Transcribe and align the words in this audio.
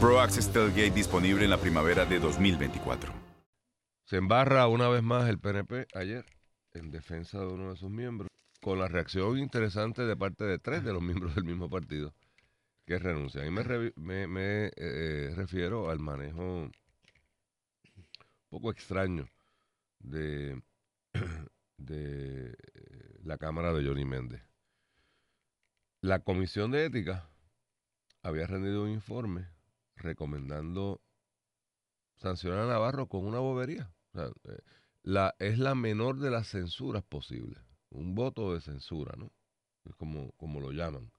Pro 0.00 0.20
Access 0.20 0.52
disponible 0.94 1.42
en 1.42 1.50
la 1.50 1.56
primavera 1.56 2.04
de 2.04 2.20
2024. 2.20 3.12
Se 4.04 4.16
embarra 4.16 4.68
una 4.68 4.88
vez 4.88 5.02
más 5.02 5.28
el 5.28 5.40
PNP 5.40 5.88
ayer 5.92 6.24
en 6.72 6.92
defensa 6.92 7.40
de 7.40 7.46
uno 7.46 7.70
de 7.70 7.76
sus 7.76 7.90
miembros, 7.90 8.30
con 8.60 8.78
la 8.78 8.86
reacción 8.86 9.38
interesante 9.38 10.02
de 10.02 10.16
parte 10.16 10.44
de 10.44 10.60
tres 10.60 10.84
de 10.84 10.92
los 10.92 11.02
miembros 11.02 11.34
del 11.34 11.42
mismo 11.42 11.68
partido 11.68 12.14
que 12.86 13.00
renuncian. 13.00 13.46
Y 13.46 13.50
me, 13.50 14.70
eh, 14.76 15.32
refiero 15.34 15.90
al 15.90 15.98
manejo 15.98 16.42
un 16.42 16.72
poco 18.50 18.70
extraño 18.70 19.28
de, 19.98 20.62
de 21.76 22.52
eh, 22.52 23.18
la 23.24 23.36
Cámara 23.36 23.72
de 23.72 23.84
Johnny 23.84 24.04
Méndez. 24.04 24.42
La 26.02 26.20
Comisión 26.20 26.70
de 26.70 26.84
Ética 26.84 27.28
había 28.22 28.46
rendido 28.46 28.84
un 28.84 28.90
informe 28.90 29.57
recomendando 30.02 31.00
sancionar 32.16 32.60
a 32.60 32.66
Navarro 32.66 33.08
con 33.08 33.26
una 33.26 33.38
bobería. 33.38 33.92
O 34.12 34.18
sea, 34.18 34.26
eh, 34.52 34.58
la, 35.02 35.34
es 35.38 35.58
la 35.58 35.74
menor 35.74 36.18
de 36.18 36.30
las 36.30 36.48
censuras 36.48 37.02
posibles. 37.04 37.58
Un 37.90 38.14
voto 38.14 38.54
de 38.54 38.60
censura, 38.60 39.14
¿no? 39.16 39.30
Es 39.84 39.94
como, 39.96 40.32
como 40.32 40.60
lo 40.60 40.72
llaman. 40.72 41.10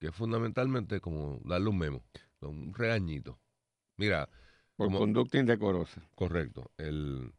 Que 0.00 0.08
es 0.08 0.14
fundamentalmente 0.14 1.00
como 1.00 1.40
darle 1.44 1.68
un 1.68 1.78
memo, 1.78 2.04
un 2.40 2.74
regañito. 2.74 3.38
Mira, 3.96 4.28
Por 4.76 4.86
como- 4.88 4.98
conducta 4.98 5.38
indecorosa. 5.38 6.02
correcto. 6.14 6.70
El, 6.78 7.32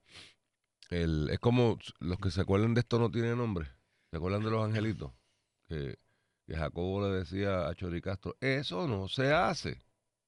el, 0.89 1.29
es 1.29 1.39
como 1.39 1.77
los 1.99 2.17
que 2.19 2.31
se 2.31 2.41
acuerdan 2.41 2.73
de 2.73 2.81
esto 2.81 2.99
no 2.99 3.11
tiene 3.11 3.35
nombre. 3.35 3.67
¿Se 4.11 4.17
acuerdan 4.17 4.43
de 4.43 4.51
los 4.51 4.63
angelitos? 4.63 5.11
Que, 5.67 5.97
que 6.45 6.55
Jacobo 6.55 7.01
le 7.01 7.15
decía 7.17 7.67
a 7.67 7.75
Chori 7.75 7.99
Castro, 8.01 8.37
eso 8.39 8.87
no 8.87 9.07
se 9.09 9.33
hace. 9.33 9.83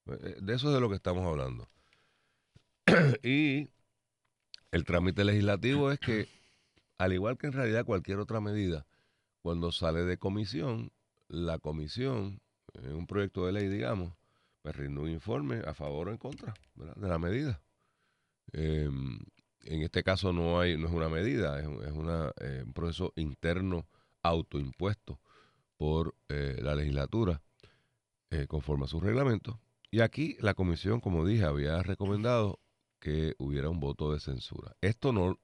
Eh, 0.09 0.37
De 0.41 0.53
eso 0.55 0.69
es 0.69 0.73
de 0.73 0.81
lo 0.81 0.89
que 0.89 0.95
estamos 0.95 1.25
hablando. 1.25 1.69
y 3.23 3.69
el 4.71 4.83
trámite 4.85 5.23
legislativo 5.23 5.91
es 5.91 5.99
que, 5.99 6.27
al 6.97 7.13
igual 7.13 7.37
que 7.37 7.47
en 7.47 7.53
realidad 7.53 7.85
cualquier 7.85 8.19
otra 8.19 8.41
medida, 8.41 8.85
cuando 9.41 9.71
sale 9.71 10.03
de 10.03 10.17
comisión, 10.17 10.91
la 11.27 11.59
comisión, 11.59 12.41
en 12.73 12.95
un 12.95 13.07
proyecto 13.07 13.45
de 13.45 13.53
ley, 13.53 13.67
digamos, 13.67 14.13
pues 14.61 14.75
rinde 14.75 14.99
un 15.01 15.09
informe 15.09 15.61
a 15.65 15.73
favor 15.73 16.09
o 16.09 16.11
en 16.11 16.17
contra 16.17 16.53
de 16.75 17.07
la 17.07 17.19
medida. 17.19 17.61
Eh, 18.53 18.89
en 19.63 19.81
este 19.81 20.03
caso 20.03 20.31
no 20.31 20.59
hay 20.59 20.77
no 20.77 20.87
es 20.87 20.93
una 20.93 21.09
medida, 21.09 21.59
es 21.59 21.67
un, 21.67 21.83
es 21.83 22.33
eh, 22.41 22.63
un 22.65 22.73
proceso 22.73 23.13
interno 23.15 23.87
autoimpuesto 24.21 25.19
por 25.77 26.15
eh, 26.29 26.57
la 26.61 26.75
legislatura 26.75 27.41
conforme 28.49 28.83
a 28.83 28.87
sus 28.87 29.01
reglamentos. 29.01 29.55
Y 29.89 30.01
aquí 30.01 30.35
la 30.39 30.53
comisión, 30.53 30.99
como 30.99 31.25
dije, 31.25 31.45
había 31.45 31.81
recomendado 31.81 32.59
que 32.99 33.35
hubiera 33.37 33.69
un 33.69 33.79
voto 33.79 34.11
de 34.11 34.19
censura. 34.19 34.75
Esto 34.81 35.13
no, 35.13 35.39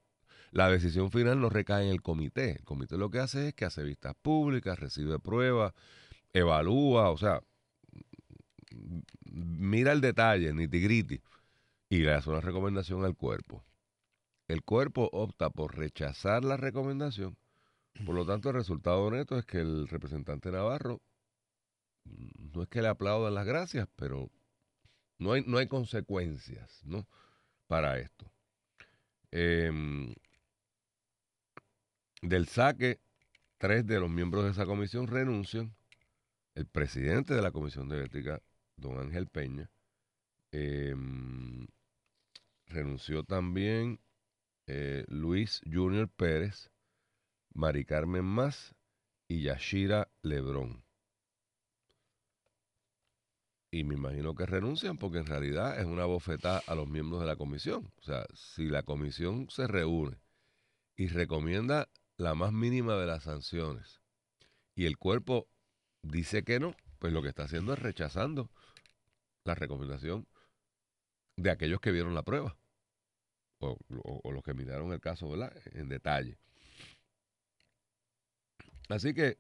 la 0.52 0.70
decisión 0.70 1.12
final 1.12 1.40
no 1.40 1.50
recae 1.50 1.86
en 1.86 1.92
el 1.92 2.02
comité. 2.02 2.52
El 2.52 2.64
comité 2.64 2.98
lo 2.98 3.09
que 3.09 3.20
hace 3.20 3.50
es 3.50 3.54
que 3.54 3.66
hace 3.66 3.84
vistas 3.84 4.16
públicas, 4.22 4.80
recibe 4.80 5.20
pruebas, 5.20 5.74
evalúa, 6.34 7.09
o 7.09 7.18
sea, 7.18 7.42
mira 9.24 9.92
el 9.94 10.02
detalle, 10.02 10.54
nitty 10.54 10.80
gritty, 10.81 11.22
y 11.90 12.00
le 12.00 12.14
hace 12.14 12.30
una 12.30 12.42
recomendación 12.42 13.06
al 13.06 13.16
cuerpo. 13.16 13.64
El 14.48 14.64
cuerpo 14.64 15.10
opta 15.14 15.50
por 15.50 15.78
rechazar 15.78 16.44
la 16.44 16.58
recomendación, 16.58 17.38
por 18.06 18.16
lo 18.16 18.25
tanto 18.25 18.50
el 18.50 18.56
resultado 18.56 19.10
neto 19.10 19.38
es 19.38 19.46
que 19.46 19.60
el 19.60 19.88
representante 19.88 20.52
Navarro 20.52 21.02
no 22.06 22.64
es 22.64 22.69
que 22.69 22.81
le 22.81 22.88
aplaudan 22.88 23.34
las 23.34 23.46
gracias, 23.46 23.88
pero 23.96 24.30
no 25.18 25.34
hay, 25.34 25.44
no 25.46 25.58
hay 25.58 25.68
consecuencias 25.68 26.81
¿no? 26.86 27.08
para 27.68 28.00
esto. 28.00 28.31
Em, 29.31 30.13
del 32.22 32.47
saque, 32.47 33.00
tres 33.58 33.86
de 33.86 34.00
los 34.00 34.09
miembros 34.09 34.44
de 34.44 34.52
esa 34.52 34.66
comisión 34.66 35.08
renuncian. 35.08 35.75
El 36.56 36.68
presidente 36.68 37.34
de 37.34 37.42
la 37.42 37.52
Comisión 37.52 37.90
de 37.90 38.03
Ética, 38.03 38.40
don 38.78 39.00
Ángel 39.00 39.28
Peña, 39.28 39.72
em, 40.52 41.66
renunció 42.68 43.24
también 43.24 44.00
eh, 44.68 45.03
Luis 45.08 45.62
Junior 45.66 46.08
Pérez, 46.09 46.69
Mari 47.53 47.86
Carmen 47.86 48.24
Más 48.24 48.75
y 49.28 49.42
Yashira 49.44 50.09
Lebrón. 50.22 50.82
Y 53.73 53.84
me 53.85 53.95
imagino 53.95 54.35
que 54.35 54.45
renuncian 54.45 55.00
porque 55.00 55.17
en 55.17 55.25
realidad 55.25 55.79
es 55.79 55.88
una 55.88 56.06
bofetada 56.06 56.61
a 56.67 56.75
los 56.75 56.88
miembros 56.88 57.22
de 57.22 57.25
la 57.25 57.38
comisión. 57.38 57.91
O 57.97 58.03
sea, 58.03 58.23
si 58.35 58.66
la 58.67 58.84
comisión 58.84 59.50
se 59.50 59.66
reúne 59.66 60.19
y 60.95 61.07
recomienda 61.07 61.89
la 62.17 62.35
más 62.35 62.53
mínima 62.53 62.95
de 62.97 63.07
las 63.07 63.23
sanciones 63.23 64.01
y 64.75 64.85
el 64.85 64.97
cuerpo 64.97 65.47
dice 66.03 66.44
que 66.44 66.59
no, 66.59 66.75
pues 67.00 67.13
lo 67.13 67.23
que 67.23 67.29
está 67.29 67.45
haciendo 67.45 67.73
es 67.73 67.79
rechazando 67.79 68.51
la 69.45 69.56
recomendación 69.56 70.28
de 71.38 71.51
aquellos 71.51 71.79
que 71.79 71.91
vieron 71.91 72.16
la 72.16 72.23
prueba 72.23 72.57
o, 73.59 73.78
o- 74.23 74.31
los 74.31 74.44
que 74.44 74.53
miraron 74.53 74.94
el 74.94 75.00
caso 75.00 75.28
¿verdad? 75.29 75.51
en 75.73 75.89
detalle. 75.89 76.38
Así 78.89 79.13
que, 79.13 79.38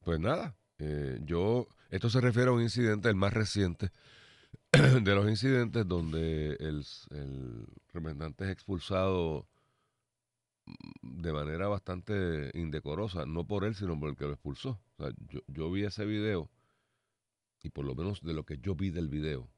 pues 0.00 0.20
nada, 0.20 0.56
eh, 0.78 1.18
yo, 1.22 1.66
esto 1.90 2.10
se 2.10 2.20
refiere 2.20 2.50
a 2.50 2.52
un 2.52 2.62
incidente, 2.62 3.08
el 3.08 3.14
más 3.14 3.32
reciente 3.32 3.90
de 4.72 5.14
los 5.14 5.28
incidentes 5.28 5.86
donde 5.86 6.56
el, 6.60 6.84
representante 7.92 8.44
es 8.44 8.50
expulsado 8.50 9.46
de 11.02 11.32
manera 11.32 11.68
bastante 11.68 12.50
indecorosa, 12.54 13.26
no 13.26 13.46
por 13.46 13.64
él, 13.64 13.74
sino 13.74 13.98
por 13.98 14.10
el 14.10 14.16
que 14.16 14.24
lo 14.24 14.32
expulsó. 14.32 14.80
O 14.96 15.04
sea, 15.04 15.12
yo, 15.28 15.40
yo 15.48 15.70
vi 15.70 15.84
ese 15.84 16.04
video 16.04 16.50
y 17.62 17.70
por 17.70 17.84
lo 17.84 17.94
menos 17.94 18.22
de 18.22 18.34
lo 18.34 18.44
que 18.44 18.58
yo 18.58 18.74
vi 18.74 18.90
del 18.90 19.08
video, 19.08 19.48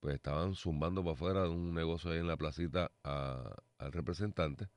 pues 0.00 0.14
estaban 0.14 0.54
zumbando 0.54 1.02
para 1.02 1.14
afuera 1.14 1.42
de 1.42 1.48
un 1.48 1.74
negocio 1.74 2.10
ahí 2.10 2.18
en 2.18 2.26
la 2.26 2.36
placita 2.36 2.90
al 3.02 3.92
representante, 3.92 4.68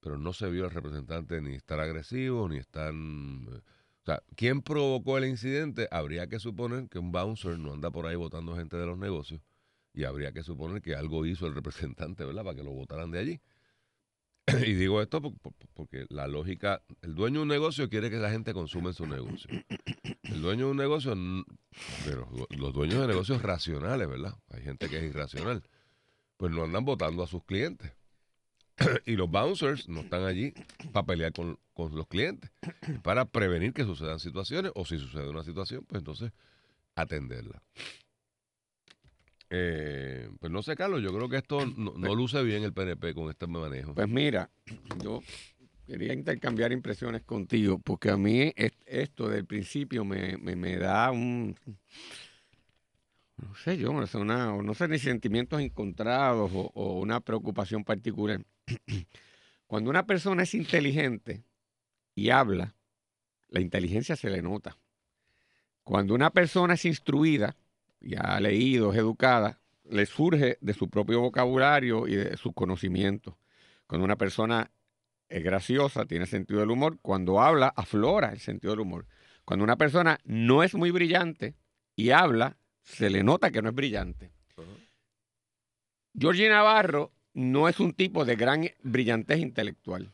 pero 0.00 0.18
no 0.18 0.32
se 0.32 0.50
vio 0.50 0.64
al 0.64 0.70
representante 0.70 1.40
ni 1.40 1.54
estar 1.54 1.80
agresivo, 1.80 2.48
ni 2.48 2.58
estar... 2.58 2.92
O 4.02 4.04
sea, 4.06 4.22
¿quién 4.36 4.62
provocó 4.62 5.16
el 5.18 5.26
incidente? 5.26 5.86
Habría 5.90 6.26
que 6.26 6.38
suponer 6.40 6.88
que 6.88 6.98
un 6.98 7.12
bouncer 7.12 7.58
no 7.58 7.72
anda 7.72 7.90
por 7.90 8.06
ahí 8.06 8.16
votando 8.16 8.56
gente 8.56 8.76
de 8.76 8.86
los 8.86 8.98
negocios 8.98 9.40
y 9.94 10.04
habría 10.04 10.32
que 10.32 10.42
suponer 10.42 10.82
que 10.82 10.94
algo 10.96 11.24
hizo 11.26 11.46
el 11.46 11.54
representante, 11.54 12.24
¿verdad? 12.24 12.42
Para 12.44 12.56
que 12.56 12.64
lo 12.64 12.72
votaran 12.72 13.10
de 13.12 13.18
allí. 13.20 13.40
y 14.66 14.72
digo 14.74 15.00
esto 15.00 15.22
por- 15.22 15.38
por- 15.38 15.52
porque 15.74 16.06
la 16.08 16.26
lógica, 16.26 16.82
el 17.00 17.14
dueño 17.14 17.38
de 17.38 17.42
un 17.42 17.48
negocio 17.48 17.88
quiere 17.88 18.10
que 18.10 18.16
la 18.16 18.30
gente 18.30 18.52
consuma 18.52 18.88
en 18.88 18.94
su 18.94 19.06
negocio. 19.06 19.48
El 20.24 20.42
dueño 20.42 20.64
de 20.66 20.70
un 20.72 20.76
negocio, 20.76 21.14
pero 22.04 22.28
los 22.50 22.72
dueños 22.72 23.00
de 23.02 23.06
negocios 23.06 23.40
racionales, 23.40 24.08
¿verdad? 24.08 24.34
Hay 24.50 24.62
gente 24.62 24.88
que 24.88 24.98
es 24.98 25.04
irracional. 25.04 25.62
Pues 26.36 26.50
no 26.52 26.64
andan 26.64 26.84
votando 26.84 27.22
a 27.22 27.28
sus 27.28 27.44
clientes. 27.44 27.92
y 29.06 29.16
los 29.16 29.30
bouncers 29.30 29.88
no 29.88 30.00
están 30.00 30.24
allí 30.24 30.52
para 30.92 31.06
pelear 31.06 31.32
con, 31.32 31.58
con 31.74 31.94
los 31.94 32.06
clientes, 32.06 32.50
para 33.02 33.24
prevenir 33.24 33.72
que 33.72 33.84
sucedan 33.84 34.18
situaciones, 34.18 34.72
o 34.74 34.84
si 34.84 34.98
sucede 34.98 35.28
una 35.28 35.44
situación, 35.44 35.84
pues 35.86 36.00
entonces 36.00 36.32
atenderla. 36.94 37.62
Eh, 39.54 40.30
pues 40.40 40.50
no 40.50 40.62
sé, 40.62 40.74
Carlos, 40.76 41.02
yo 41.02 41.12
creo 41.12 41.28
que 41.28 41.36
esto 41.36 41.66
no, 41.66 41.92
no 41.96 42.14
luce 42.14 42.42
bien 42.42 42.62
el 42.62 42.72
PNP 42.72 43.12
con 43.14 43.28
este 43.28 43.46
manejo. 43.46 43.94
Pues 43.94 44.08
mira, 44.08 44.50
yo 45.02 45.20
quería 45.86 46.14
intercambiar 46.14 46.72
impresiones 46.72 47.22
contigo, 47.22 47.78
porque 47.78 48.08
a 48.10 48.16
mí 48.16 48.50
es- 48.56 48.72
esto 48.86 49.28
del 49.28 49.44
principio 49.44 50.06
me, 50.06 50.38
me- 50.38 50.56
me 50.56 50.76
da 50.78 51.10
un, 51.10 51.54
no 53.36 53.54
sé 53.56 53.76
yo, 53.76 53.92
no 53.92 54.06
sé, 54.06 54.16
una, 54.16 54.56
no 54.62 54.72
sé 54.74 54.88
ni 54.88 54.98
sentimientos 54.98 55.60
encontrados 55.60 56.50
o, 56.54 56.70
o 56.74 56.98
una 57.00 57.20
preocupación 57.20 57.84
particular. 57.84 58.40
Cuando 59.66 59.90
una 59.90 60.06
persona 60.06 60.42
es 60.42 60.54
inteligente 60.54 61.44
y 62.14 62.30
habla, 62.30 62.74
la 63.48 63.60
inteligencia 63.60 64.16
se 64.16 64.30
le 64.30 64.42
nota. 64.42 64.76
Cuando 65.84 66.14
una 66.14 66.30
persona 66.30 66.74
es 66.74 66.84
instruida 66.84 67.56
y 68.00 68.14
ha 68.16 68.38
leído, 68.40 68.92
es 68.92 68.98
educada, 68.98 69.60
le 69.84 70.06
surge 70.06 70.58
de 70.60 70.74
su 70.74 70.88
propio 70.88 71.20
vocabulario 71.20 72.06
y 72.06 72.16
de 72.16 72.36
sus 72.36 72.52
conocimientos. 72.54 73.34
Cuando 73.86 74.04
una 74.04 74.16
persona 74.16 74.70
es 75.28 75.42
graciosa, 75.42 76.04
tiene 76.04 76.26
sentido 76.26 76.60
del 76.60 76.70
humor, 76.70 76.98
cuando 77.00 77.40
habla, 77.40 77.68
aflora 77.68 78.32
el 78.32 78.40
sentido 78.40 78.72
del 78.72 78.80
humor. 78.80 79.06
Cuando 79.44 79.64
una 79.64 79.76
persona 79.76 80.18
no 80.24 80.62
es 80.62 80.74
muy 80.74 80.90
brillante 80.90 81.56
y 81.96 82.10
habla, 82.10 82.56
se 82.82 83.10
le 83.10 83.22
nota 83.22 83.50
que 83.50 83.62
no 83.62 83.70
es 83.70 83.74
brillante. 83.74 84.32
Georgie 86.14 86.48
Navarro 86.48 87.12
no 87.34 87.68
es 87.68 87.80
un 87.80 87.92
tipo 87.92 88.24
de 88.24 88.36
gran 88.36 88.68
brillantez 88.82 89.38
intelectual. 89.40 90.12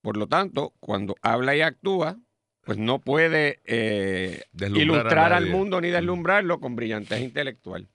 Por 0.00 0.16
lo 0.16 0.26
tanto, 0.26 0.72
cuando 0.80 1.14
habla 1.22 1.54
y 1.54 1.60
actúa, 1.60 2.18
pues 2.62 2.78
no 2.78 3.00
puede 3.00 3.60
eh, 3.64 4.42
ilustrar 4.58 5.32
al 5.32 5.46
mundo 5.46 5.80
ni 5.80 5.90
deslumbrarlo 5.90 6.60
con 6.60 6.76
brillantez 6.76 7.20
intelectual. 7.20 7.88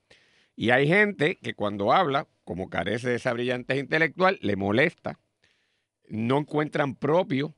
Y 0.55 0.71
hay 0.71 0.87
gente 0.87 1.37
que 1.37 1.53
cuando 1.53 1.93
habla, 1.93 2.27
como 2.43 2.69
carece 2.69 3.09
de 3.09 3.15
esa 3.15 3.33
brillantez 3.33 3.77
intelectual, 3.77 4.39
le 4.41 4.55
molesta, 4.55 5.19
no 6.09 6.39
encuentran 6.39 6.95
propio 6.95 7.53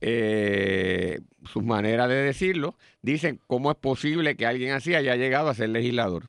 eh, 0.00 1.20
sus 1.50 1.64
maneras 1.64 2.08
de 2.08 2.16
decirlo, 2.16 2.76
dicen 3.02 3.40
cómo 3.46 3.70
es 3.70 3.76
posible 3.76 4.36
que 4.36 4.46
alguien 4.46 4.72
así 4.72 4.94
haya 4.94 5.16
llegado 5.16 5.48
a 5.48 5.54
ser 5.54 5.70
legislador. 5.70 6.28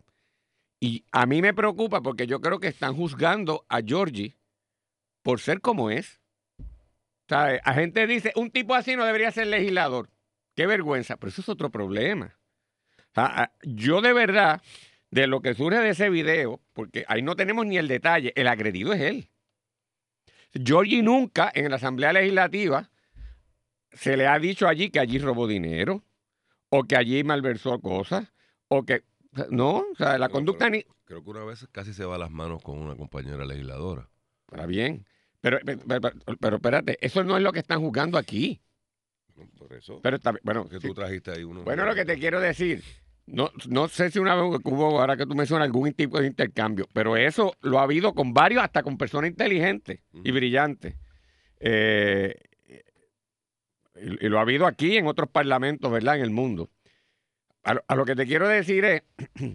Y 0.80 1.06
a 1.12 1.25
mí 1.25 1.42
me 1.42 1.54
preocupa 1.54 2.01
porque 2.01 2.27
yo 2.27 2.42
creo 2.42 2.60
que 2.60 2.68
están 2.68 2.95
juzgando 2.95 3.66
a 3.69 3.81
Georgie 3.81 4.38
por 5.24 5.39
ser 5.39 5.62
como 5.62 5.89
es. 5.89 6.19
O 6.60 7.30
sea, 7.30 7.60
la 7.66 7.74
gente 7.74 8.06
dice, 8.06 8.31
un 8.36 8.51
tipo 8.51 8.75
así 8.75 8.95
no 8.95 9.06
debería 9.06 9.31
ser 9.31 9.48
legislador. 9.48 10.10
Qué 10.56 10.68
vergüenza, 10.68 11.18
pero 11.18 11.30
eso 11.30 11.42
es 11.42 11.50
otro 11.50 11.72
problema. 11.72 12.38
Yo 13.63 14.01
de 14.01 14.13
verdad, 14.13 14.62
de 15.10 15.27
lo 15.27 15.42
que 15.42 15.54
surge 15.54 15.80
de 15.80 15.89
ese 15.89 16.10
video, 16.10 16.62
porque 16.74 17.06
ahí 17.07 17.22
no 17.22 17.36
tenemos 17.36 17.66
ni 17.66 17.77
el 17.77 17.88
detalle, 17.88 18.33
el 18.36 18.48
agredido 18.48 18.94
es 18.94 19.01
él. 19.01 19.30
Georgie 20.54 21.01
nunca 21.01 21.51
en 21.54 21.69
la 21.69 21.77
Asamblea 21.77 22.13
Legislativa 22.13 22.89
se 23.92 24.18
le 24.18 24.27
ha 24.27 24.38
dicho 24.39 24.68
allí 24.68 24.89
que 24.89 25.00
allí 25.00 25.19
robó 25.19 25.48
dinero, 25.48 26.04
o 26.69 26.83
que 26.83 26.95
allí 26.98 27.24
malversó 27.24 27.80
cosas, 27.80 28.31
o 28.68 28.83
que... 28.83 29.04
No, 29.50 29.78
o 29.92 29.96
sea, 29.98 30.18
la 30.18 30.28
No, 30.28 30.32
conducta 30.34 30.70
ni... 30.70 30.84
Creo 31.06 31.24
que 31.24 31.30
una 31.30 31.44
vez 31.44 31.68
casi 31.72 31.94
se 31.94 32.06
va 32.06 32.16
a 32.16 32.18
las 32.18 32.32
manos 32.32 32.62
con 32.64 32.78
una 32.80 32.96
compañera 32.96 33.46
legisladora. 33.46 34.10
Está 34.52 34.66
bien, 34.66 35.06
pero, 35.42 35.60
pero, 35.66 35.80
pero- 36.02 36.38
pero 36.40 36.56
espérate, 36.56 36.98
eso 37.02 37.24
no 37.24 37.38
es 37.38 37.44
lo 37.44 37.52
que 37.52 37.60
están 37.60 37.80
juzgando 37.82 38.18
aquí. 38.18 38.62
Por 39.58 39.74
eso. 39.74 40.00
Pero 40.02 40.16
está, 40.16 40.34
bueno, 40.44 40.68
que 40.70 40.80
sí. 40.80 40.88
tú 40.88 40.94
trajiste 40.94 41.32
ahí 41.32 41.44
uno. 41.44 41.64
Bueno, 41.64 41.86
lo 41.86 41.94
que 41.94 42.06
te 42.06 42.18
quiero 42.18 42.40
decir, 42.40 42.82
no, 43.26 43.52
no 43.68 43.88
sé 43.90 44.10
si 44.10 44.20
una 44.20 44.34
vez 44.36 44.60
hubo, 44.64 45.00
ahora 45.02 45.18
que 45.18 45.26
tú 45.26 45.36
mencionas, 45.36 45.66
algún 45.66 45.92
tipo 45.94 46.20
de 46.22 46.28
intercambio, 46.28 46.88
pero 46.94 47.18
eso 47.18 47.54
lo 47.62 47.80
ha 47.80 47.84
habido 47.84 48.14
con 48.14 48.34
varios, 48.34 48.64
hasta 48.64 48.82
con 48.82 48.98
personas 48.98 49.30
inteligentes 49.30 50.00
y 50.24 50.32
brillantes. 50.32 50.96
Eh, 51.60 52.34
y, 53.98 54.26
y 54.26 54.30
lo 54.30 54.40
ha 54.40 54.42
habido 54.42 54.66
aquí 54.68 54.98
en 54.98 55.08
otros 55.08 55.30
parlamentos, 55.30 55.92
¿verdad? 55.92 56.16
En 56.18 56.22
el 56.24 56.30
mundo. 56.32 56.70
A 57.65 57.95
lo, 57.95 58.06
que 58.06 58.15
te 58.15 58.27
quiero 58.27 58.47
decir 58.47 58.85
es, 58.85 59.03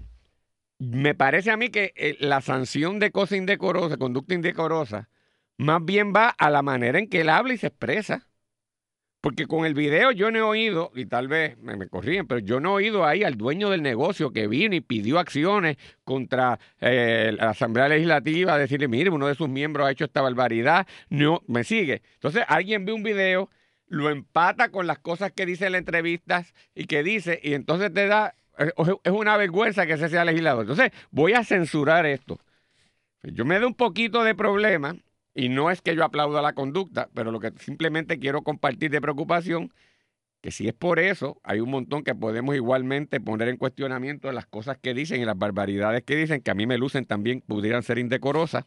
me 0.78 1.14
parece 1.14 1.52
a 1.52 1.56
mí 1.56 1.70
que 1.70 1.92
eh, 1.94 2.16
la 2.18 2.40
sanción 2.40 2.98
de 2.98 3.12
cosa 3.12 3.36
indecorosa, 3.36 3.96
conducta 3.98 4.34
indecorosa, 4.34 5.08
más 5.58 5.84
bien 5.84 6.12
va 6.14 6.30
a 6.30 6.50
la 6.50 6.62
manera 6.62 6.98
en 6.98 7.08
que 7.08 7.20
él 7.20 7.28
habla 7.28 7.54
y 7.54 7.58
se 7.58 7.68
expresa. 7.68 8.26
Porque 9.20 9.46
con 9.46 9.66
el 9.66 9.74
video 9.74 10.12
yo 10.12 10.30
no 10.30 10.38
he 10.38 10.42
oído, 10.42 10.90
y 10.94 11.04
tal 11.04 11.28
vez 11.28 11.58
me, 11.58 11.76
me 11.76 11.86
pero 11.86 12.38
yo 12.38 12.58
no 12.58 12.70
he 12.70 12.84
oído 12.84 13.04
ahí 13.04 13.22
al 13.22 13.36
dueño 13.36 13.68
del 13.68 13.82
negocio 13.82 14.32
que 14.32 14.48
vino 14.48 14.74
y 14.74 14.80
pidió 14.80 15.18
acciones 15.18 15.76
contra 16.04 16.58
eh, 16.80 17.30
la 17.36 17.50
Asamblea 17.50 17.88
Legislativa, 17.88 18.56
decirle, 18.56 18.88
mire, 18.88 19.10
uno 19.10 19.26
de 19.26 19.34
sus 19.34 19.50
miembros 19.50 19.86
ha 19.86 19.90
hecho 19.90 20.06
esta 20.06 20.22
barbaridad. 20.22 20.86
No, 21.10 21.42
me 21.46 21.64
sigue. 21.64 22.00
Entonces 22.14 22.44
alguien 22.48 22.86
ve 22.86 22.92
un 22.94 23.02
video, 23.02 23.50
lo 23.90 24.08
empata 24.08 24.70
con 24.70 24.86
las 24.86 25.00
cosas 25.00 25.32
que 25.32 25.44
dice 25.44 25.66
en 25.66 25.72
las 25.72 25.80
entrevistas 25.80 26.54
y 26.74 26.86
que 26.86 27.02
dice, 27.02 27.40
y 27.42 27.54
entonces 27.54 27.92
te 27.92 28.06
da, 28.06 28.36
es 28.56 28.72
es 28.76 29.12
una 29.12 29.36
vergüenza 29.36 29.84
que 29.84 29.94
ese 29.94 30.08
sea 30.08 30.24
legislador. 30.24 30.62
Entonces 30.62 30.92
voy 31.10 31.34
a 31.34 31.44
censurar 31.44 32.06
esto. 32.06 32.38
Yo 33.22 33.44
me 33.44 33.58
da 33.58 33.66
un 33.66 33.74
poquito 33.74 34.22
de 34.22 34.34
problema 34.34 34.96
y 35.34 35.48
no 35.48 35.70
es 35.70 35.82
que 35.82 35.94
yo 35.96 36.04
aplauda 36.04 36.40
la 36.40 36.52
conducta, 36.52 37.10
pero 37.14 37.32
lo 37.32 37.40
que 37.40 37.52
simplemente 37.58 38.20
quiero 38.20 38.42
compartir 38.42 38.92
de 38.92 39.00
preocupación, 39.00 39.72
que 40.40 40.52
si 40.52 40.68
es 40.68 40.72
por 40.72 41.00
eso, 41.00 41.40
hay 41.42 41.58
un 41.58 41.70
montón 41.70 42.04
que 42.04 42.14
podemos 42.14 42.54
igualmente 42.54 43.20
poner 43.20 43.48
en 43.48 43.56
cuestionamiento 43.56 44.30
las 44.30 44.46
cosas 44.46 44.78
que 44.78 44.94
dicen 44.94 45.20
y 45.20 45.24
las 45.24 45.36
barbaridades 45.36 46.04
que 46.04 46.14
dicen, 46.14 46.40
que 46.42 46.52
a 46.52 46.54
mí 46.54 46.66
me 46.66 46.78
lucen 46.78 47.06
también, 47.06 47.40
pudieran 47.40 47.82
ser 47.82 47.98
indecorosas, 47.98 48.66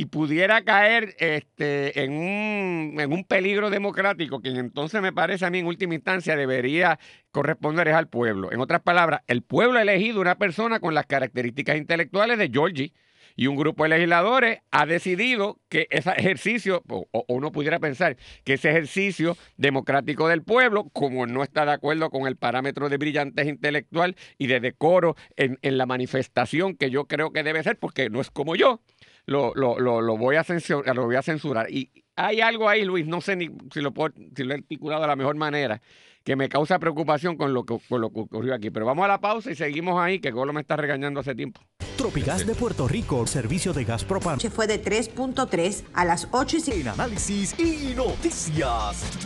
y 0.00 0.06
pudiera 0.06 0.64
caer 0.64 1.14
este, 1.18 2.02
en, 2.02 2.12
un, 2.12 2.94
en 2.98 3.12
un 3.12 3.22
peligro 3.22 3.68
democrático 3.68 4.40
que 4.40 4.48
entonces 4.48 5.02
me 5.02 5.12
parece 5.12 5.44
a 5.44 5.50
mí 5.50 5.58
en 5.58 5.66
última 5.66 5.94
instancia 5.94 6.36
debería 6.36 6.98
corresponder 7.32 7.86
es 7.88 7.94
al 7.94 8.08
pueblo. 8.08 8.50
En 8.50 8.60
otras 8.60 8.80
palabras, 8.80 9.20
el 9.26 9.42
pueblo 9.42 9.78
ha 9.78 9.82
elegido 9.82 10.22
una 10.22 10.38
persona 10.38 10.80
con 10.80 10.94
las 10.94 11.04
características 11.04 11.76
intelectuales 11.76 12.38
de 12.38 12.48
Georgie 12.48 12.94
y 13.36 13.46
un 13.46 13.56
grupo 13.56 13.82
de 13.82 13.90
legisladores 13.90 14.60
ha 14.70 14.86
decidido 14.86 15.60
que 15.68 15.86
ese 15.90 16.10
ejercicio, 16.10 16.82
o, 16.88 17.06
o 17.12 17.24
uno 17.28 17.52
pudiera 17.52 17.78
pensar 17.78 18.16
que 18.44 18.54
ese 18.54 18.70
ejercicio 18.70 19.36
democrático 19.58 20.28
del 20.28 20.42
pueblo, 20.42 20.88
como 20.94 21.26
no 21.26 21.42
está 21.42 21.66
de 21.66 21.72
acuerdo 21.72 22.08
con 22.08 22.26
el 22.26 22.36
parámetro 22.36 22.88
de 22.88 22.96
brillantez 22.96 23.46
intelectual 23.46 24.16
y 24.38 24.46
de 24.46 24.60
decoro 24.60 25.14
en, 25.36 25.58
en 25.60 25.76
la 25.76 25.84
manifestación 25.84 26.74
que 26.74 26.90
yo 26.90 27.04
creo 27.04 27.32
que 27.32 27.42
debe 27.42 27.62
ser, 27.62 27.78
porque 27.78 28.08
no 28.08 28.20
es 28.20 28.30
como 28.30 28.56
yo, 28.56 28.80
lo, 29.26 29.52
lo, 29.54 29.78
lo, 29.78 30.00
lo 30.00 30.16
voy, 30.16 30.36
a 30.36 30.44
censurar, 30.44 30.94
lo 30.96 31.04
voy 31.06 31.16
a 31.16 31.22
censurar. 31.22 31.70
Y 31.70 31.90
hay 32.16 32.40
algo 32.40 32.68
ahí, 32.68 32.84
Luis, 32.84 33.06
no 33.06 33.20
sé 33.20 33.36
ni 33.36 33.50
si 33.72 33.80
lo, 33.80 33.92
puedo- 33.92 34.14
si 34.36 34.44
lo 34.44 34.52
he 34.54 34.58
articulado 34.58 35.02
de 35.02 35.08
la 35.08 35.16
mejor 35.16 35.36
manera, 35.36 35.80
que 36.24 36.36
me 36.36 36.48
causa 36.48 36.78
preocupación 36.78 37.36
con 37.36 37.54
lo 37.54 37.64
que, 37.64 37.78
con 37.88 38.00
lo 38.00 38.10
que 38.12 38.20
ocurrió 38.20 38.54
aquí. 38.54 38.70
Pero 38.70 38.84
vamos 38.86 39.04
a 39.04 39.08
la 39.08 39.20
pausa 39.20 39.50
y 39.50 39.54
seguimos 39.56 40.00
ahí, 40.00 40.20
que 40.20 40.30
Golo 40.30 40.52
me 40.52 40.60
está 40.60 40.76
regañando 40.76 41.20
hace 41.20 41.34
tiempo. 41.34 41.60
Tropigas 41.96 42.46
de 42.46 42.54
Puerto 42.54 42.88
Rico, 42.88 43.26
servicio 43.26 43.72
de 43.72 43.84
gas 43.84 44.04
propano. 44.04 44.40
Se 44.40 44.50
fue 44.50 44.66
de 44.66 44.82
3.3 44.82 45.84
a 45.94 46.04
las 46.04 46.28
8 46.30 46.56
y 46.56 46.60
5. 46.60 46.78
En 46.80 46.88
análisis 46.88 47.58
y 47.58 47.94
noticias. 47.94 49.18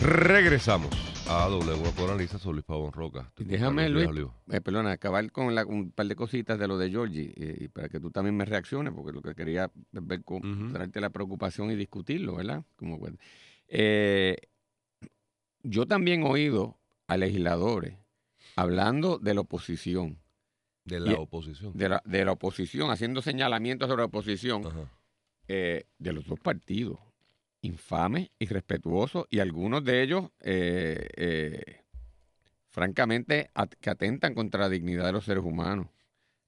Regresamos 0.00 0.90
a 1.30 1.48
W 1.48 1.92
por 1.96 2.10
Analiza, 2.10 2.38
soy 2.38 2.54
Luis 2.54 2.64
Pavón 2.64 2.92
Roca. 2.92 3.30
Déjame, 3.36 3.88
Luis, 3.88 4.08
eh, 4.50 4.60
perdona, 4.60 4.92
acabar 4.92 5.30
con 5.30 5.54
la- 5.54 5.66
un 5.66 5.90
par 5.90 6.06
de 6.06 6.16
cositas 6.16 6.58
de 6.58 6.66
lo 6.66 6.78
de 6.78 6.90
Georgie 6.90 7.32
eh, 7.36 7.56
y 7.60 7.68
para 7.68 7.88
que 7.88 8.00
tú 8.00 8.10
también 8.10 8.36
me 8.36 8.44
reacciones, 8.44 8.92
porque 8.94 9.12
lo 9.12 9.20
que 9.22 9.34
quería 9.34 9.64
es 9.92 10.06
ver 10.06 10.22
con, 10.24 10.38
Ujú. 10.38 10.72
traerte 10.72 11.00
la 11.00 11.10
preocupación 11.10 11.70
y 11.70 11.76
discutirlo, 11.76 12.36
¿verdad? 12.36 12.64
Como, 12.76 12.98
eh, 13.68 14.36
yo 15.62 15.86
también 15.86 16.22
he 16.22 16.28
oído 16.28 16.78
a 17.08 17.16
legisladores 17.16 17.96
hablando 18.56 19.18
de 19.18 19.34
la 19.34 19.42
oposición, 19.42 20.18
De 20.84 21.00
la 21.00 21.12
y- 21.12 21.14
oposición. 21.14 21.72
de 21.76 21.88
la, 21.90 22.02
de 22.06 22.24
la 22.24 22.32
oposición, 22.32 22.90
haciendo 22.90 23.20
señalamientos 23.22 23.88
sobre 23.88 24.00
la 24.02 24.06
oposición 24.06 24.62
eh, 25.46 25.84
de 25.98 26.12
los 26.12 26.26
dos 26.26 26.38
partidos, 26.40 26.98
infames, 27.62 28.30
irrespetuosos 28.38 29.26
y 29.30 29.40
algunos 29.40 29.84
de 29.84 30.02
ellos, 30.02 30.30
eh, 30.40 31.08
eh, 31.16 31.80
francamente, 32.68 33.50
at- 33.54 33.74
que 33.80 33.90
atentan 33.90 34.34
contra 34.34 34.60
la 34.60 34.68
dignidad 34.68 35.06
de 35.06 35.12
los 35.12 35.24
seres 35.24 35.44
humanos. 35.44 35.88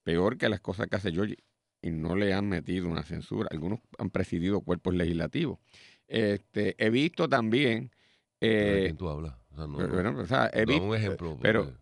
Peor 0.02 0.38
que 0.38 0.48
las 0.48 0.60
cosas 0.60 0.86
que 0.86 0.96
hace 0.96 1.12
Georgie. 1.12 1.38
Y 1.82 1.90
no 1.90 2.14
le 2.14 2.32
han 2.34 2.48
metido 2.48 2.88
una 2.88 3.02
censura. 3.02 3.48
Algunos 3.50 3.80
han 3.98 4.10
presidido 4.10 4.60
cuerpos 4.60 4.94
legislativos. 4.94 5.58
Este, 6.06 6.74
he 6.78 6.90
visto 6.90 7.28
también. 7.28 7.90
¿Pero 8.38 8.70
¿De 8.72 8.78
eh, 8.78 8.84
quién 8.84 8.96
tú 8.96 9.08
hablas? 9.08 9.34
O 9.50 9.56
sea, 9.56 9.66
no, 9.66 9.76
pero, 9.78 10.12
no. 10.12 10.20
o 10.20 10.26
sea, 10.26 10.50
he 10.52 10.64
visto, 10.64 10.82
un 10.84 10.94
ejemplo. 10.96 11.38
pero- 11.40 11.72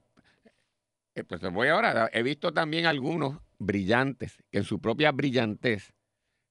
eh, 1.14 1.24
pues 1.24 1.40
voy 1.52 1.68
ahora. 1.68 2.08
He 2.12 2.22
visto 2.22 2.52
también 2.52 2.86
algunos 2.86 3.38
brillantes 3.58 4.36
que 4.50 4.58
en 4.58 4.64
su 4.64 4.80
propia 4.80 5.10
brillantez 5.12 5.92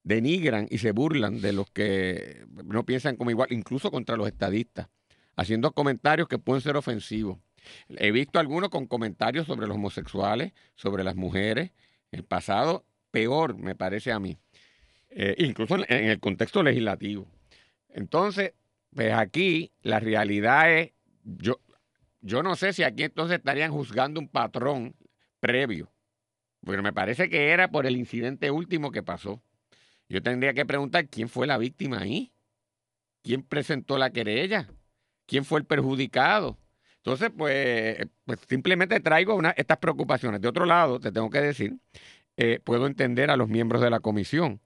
denigran 0.08 0.66
y 0.70 0.78
se 0.78 0.92
burlan 0.92 1.42
de 1.42 1.52
los 1.52 1.70
que 1.70 2.46
no 2.64 2.86
piensan 2.86 3.16
como 3.16 3.30
igual, 3.30 3.52
incluso 3.52 3.90
contra 3.90 4.16
los 4.16 4.26
estadistas, 4.26 4.88
haciendo 5.36 5.72
comentarios 5.72 6.28
que 6.28 6.38
pueden 6.38 6.62
ser 6.62 6.76
ofensivos. 6.76 7.38
He 7.90 8.10
visto 8.10 8.38
algunos 8.38 8.70
con 8.70 8.86
comentarios 8.86 9.46
sobre 9.46 9.66
los 9.66 9.76
homosexuales, 9.76 10.54
sobre 10.76 11.04
las 11.04 11.14
mujeres. 11.14 11.72
El 12.10 12.24
pasado, 12.24 12.86
peor, 13.10 13.58
me 13.58 13.74
parece 13.74 14.10
a 14.10 14.18
mí. 14.18 14.38
Eh, 15.10 15.34
incluso 15.40 15.76
en, 15.76 15.84
en 15.88 16.08
el 16.08 16.20
contexto 16.20 16.62
legislativo. 16.62 17.28
Entonces, 17.90 18.54
pues 18.94 19.12
aquí 19.12 19.72
la 19.82 20.00
realidad 20.00 20.72
es, 20.72 20.92
yo, 21.22 21.60
yo 22.22 22.42
no 22.42 22.56
sé 22.56 22.72
si 22.72 22.82
aquí 22.82 23.02
entonces 23.02 23.36
estarían 23.38 23.72
juzgando 23.72 24.20
un 24.20 24.28
patrón 24.28 24.94
previo, 25.38 25.92
porque 26.64 26.80
me 26.80 26.94
parece 26.94 27.28
que 27.28 27.50
era 27.50 27.70
por 27.70 27.84
el 27.84 27.98
incidente 27.98 28.50
último 28.50 28.90
que 28.90 29.02
pasó. 29.02 29.42
Yo 30.08 30.22
tendría 30.22 30.54
que 30.54 30.64
preguntar 30.64 31.08
quién 31.08 31.28
fue 31.28 31.46
la 31.46 31.58
víctima 31.58 32.00
ahí, 32.00 32.32
quién 33.22 33.42
presentó 33.42 33.98
la 33.98 34.10
querella, 34.10 34.68
quién 35.26 35.44
fue 35.44 35.60
el 35.60 35.66
perjudicado. 35.66 36.58
Entonces, 36.96 37.30
pues, 37.36 37.98
pues 38.24 38.38
simplemente 38.48 39.00
traigo 39.00 39.40
estas 39.56 39.78
preocupaciones. 39.78 40.40
De 40.40 40.48
otro 40.48 40.66
lado, 40.66 41.00
te 41.00 41.12
tengo 41.12 41.30
que 41.30 41.40
decir, 41.40 41.76
eh, 42.36 42.60
puedo 42.62 42.86
entender 42.86 43.30
a 43.30 43.36
los 43.36 43.48
miembros 43.48 43.82
de 43.82 43.90
la 43.90 44.00
comisión, 44.00 44.60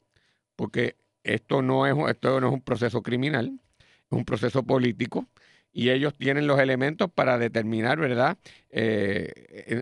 porque 0.56 0.96
esto 1.24 1.62
no 1.62 1.86
es, 1.86 1.94
esto 2.10 2.40
no 2.40 2.48
es 2.48 2.52
un 2.52 2.62
proceso 2.62 3.02
criminal, 3.02 3.60
es 3.78 4.12
un 4.12 4.24
proceso 4.24 4.62
político 4.64 5.26
y 5.72 5.90
ellos 5.90 6.14
tienen 6.14 6.46
los 6.46 6.60
elementos 6.60 7.10
para 7.10 7.38
determinar, 7.38 7.98
¿verdad?, 7.98 8.36
eh, 8.70 9.32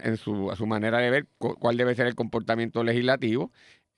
en, 0.05 0.17
su, 0.17 0.51
a 0.51 0.57
su 0.57 0.67
manera 0.67 0.99
de 0.99 1.11
ver 1.11 1.27
cuál 1.39 1.77
debe 1.77 1.95
ser 1.95 2.07
el 2.07 2.15
comportamiento 2.15 2.85
legislativo. 2.85 3.51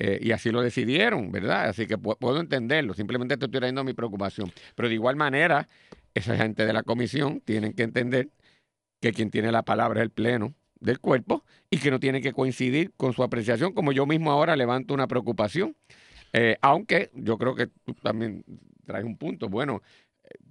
Eh, 0.04 0.18
y 0.20 0.32
así 0.32 0.50
lo 0.50 0.62
decidieron, 0.62 1.30
¿verdad? 1.30 1.68
Así 1.68 1.86
que 1.86 1.96
puedo 1.96 2.40
entenderlo, 2.40 2.92
simplemente 2.92 3.34
estoy 3.34 3.48
trayendo 3.48 3.84
mi 3.84 3.92
preocupación. 3.92 4.52
Pero 4.74 4.88
de 4.88 4.94
igual 4.96 5.14
manera, 5.14 5.68
esa 6.12 6.36
gente 6.36 6.66
de 6.66 6.72
la 6.72 6.82
comisión 6.82 7.40
tienen 7.40 7.72
que 7.72 7.84
entender 7.84 8.28
que 9.00 9.12
quien 9.12 9.30
tiene 9.30 9.52
la 9.52 9.62
palabra 9.62 10.00
es 10.00 10.06
el 10.06 10.10
Pleno 10.10 10.54
del 10.80 10.98
cuerpo 10.98 11.44
y 11.70 11.78
que 11.78 11.92
no 11.92 12.00
tiene 12.00 12.20
que 12.20 12.32
coincidir 12.32 12.90
con 12.96 13.12
su 13.12 13.22
apreciación, 13.22 13.74
como 13.74 13.92
yo 13.92 14.04
mismo 14.04 14.32
ahora 14.32 14.56
levanto 14.56 14.92
una 14.92 15.06
preocupación. 15.06 15.76
Eh, 16.32 16.56
aunque 16.62 17.12
yo 17.14 17.38
creo 17.38 17.54
que 17.54 17.68
tú 17.68 17.94
también 17.94 18.44
traes 18.84 19.04
un 19.04 19.16
punto. 19.16 19.48
Bueno, 19.48 19.82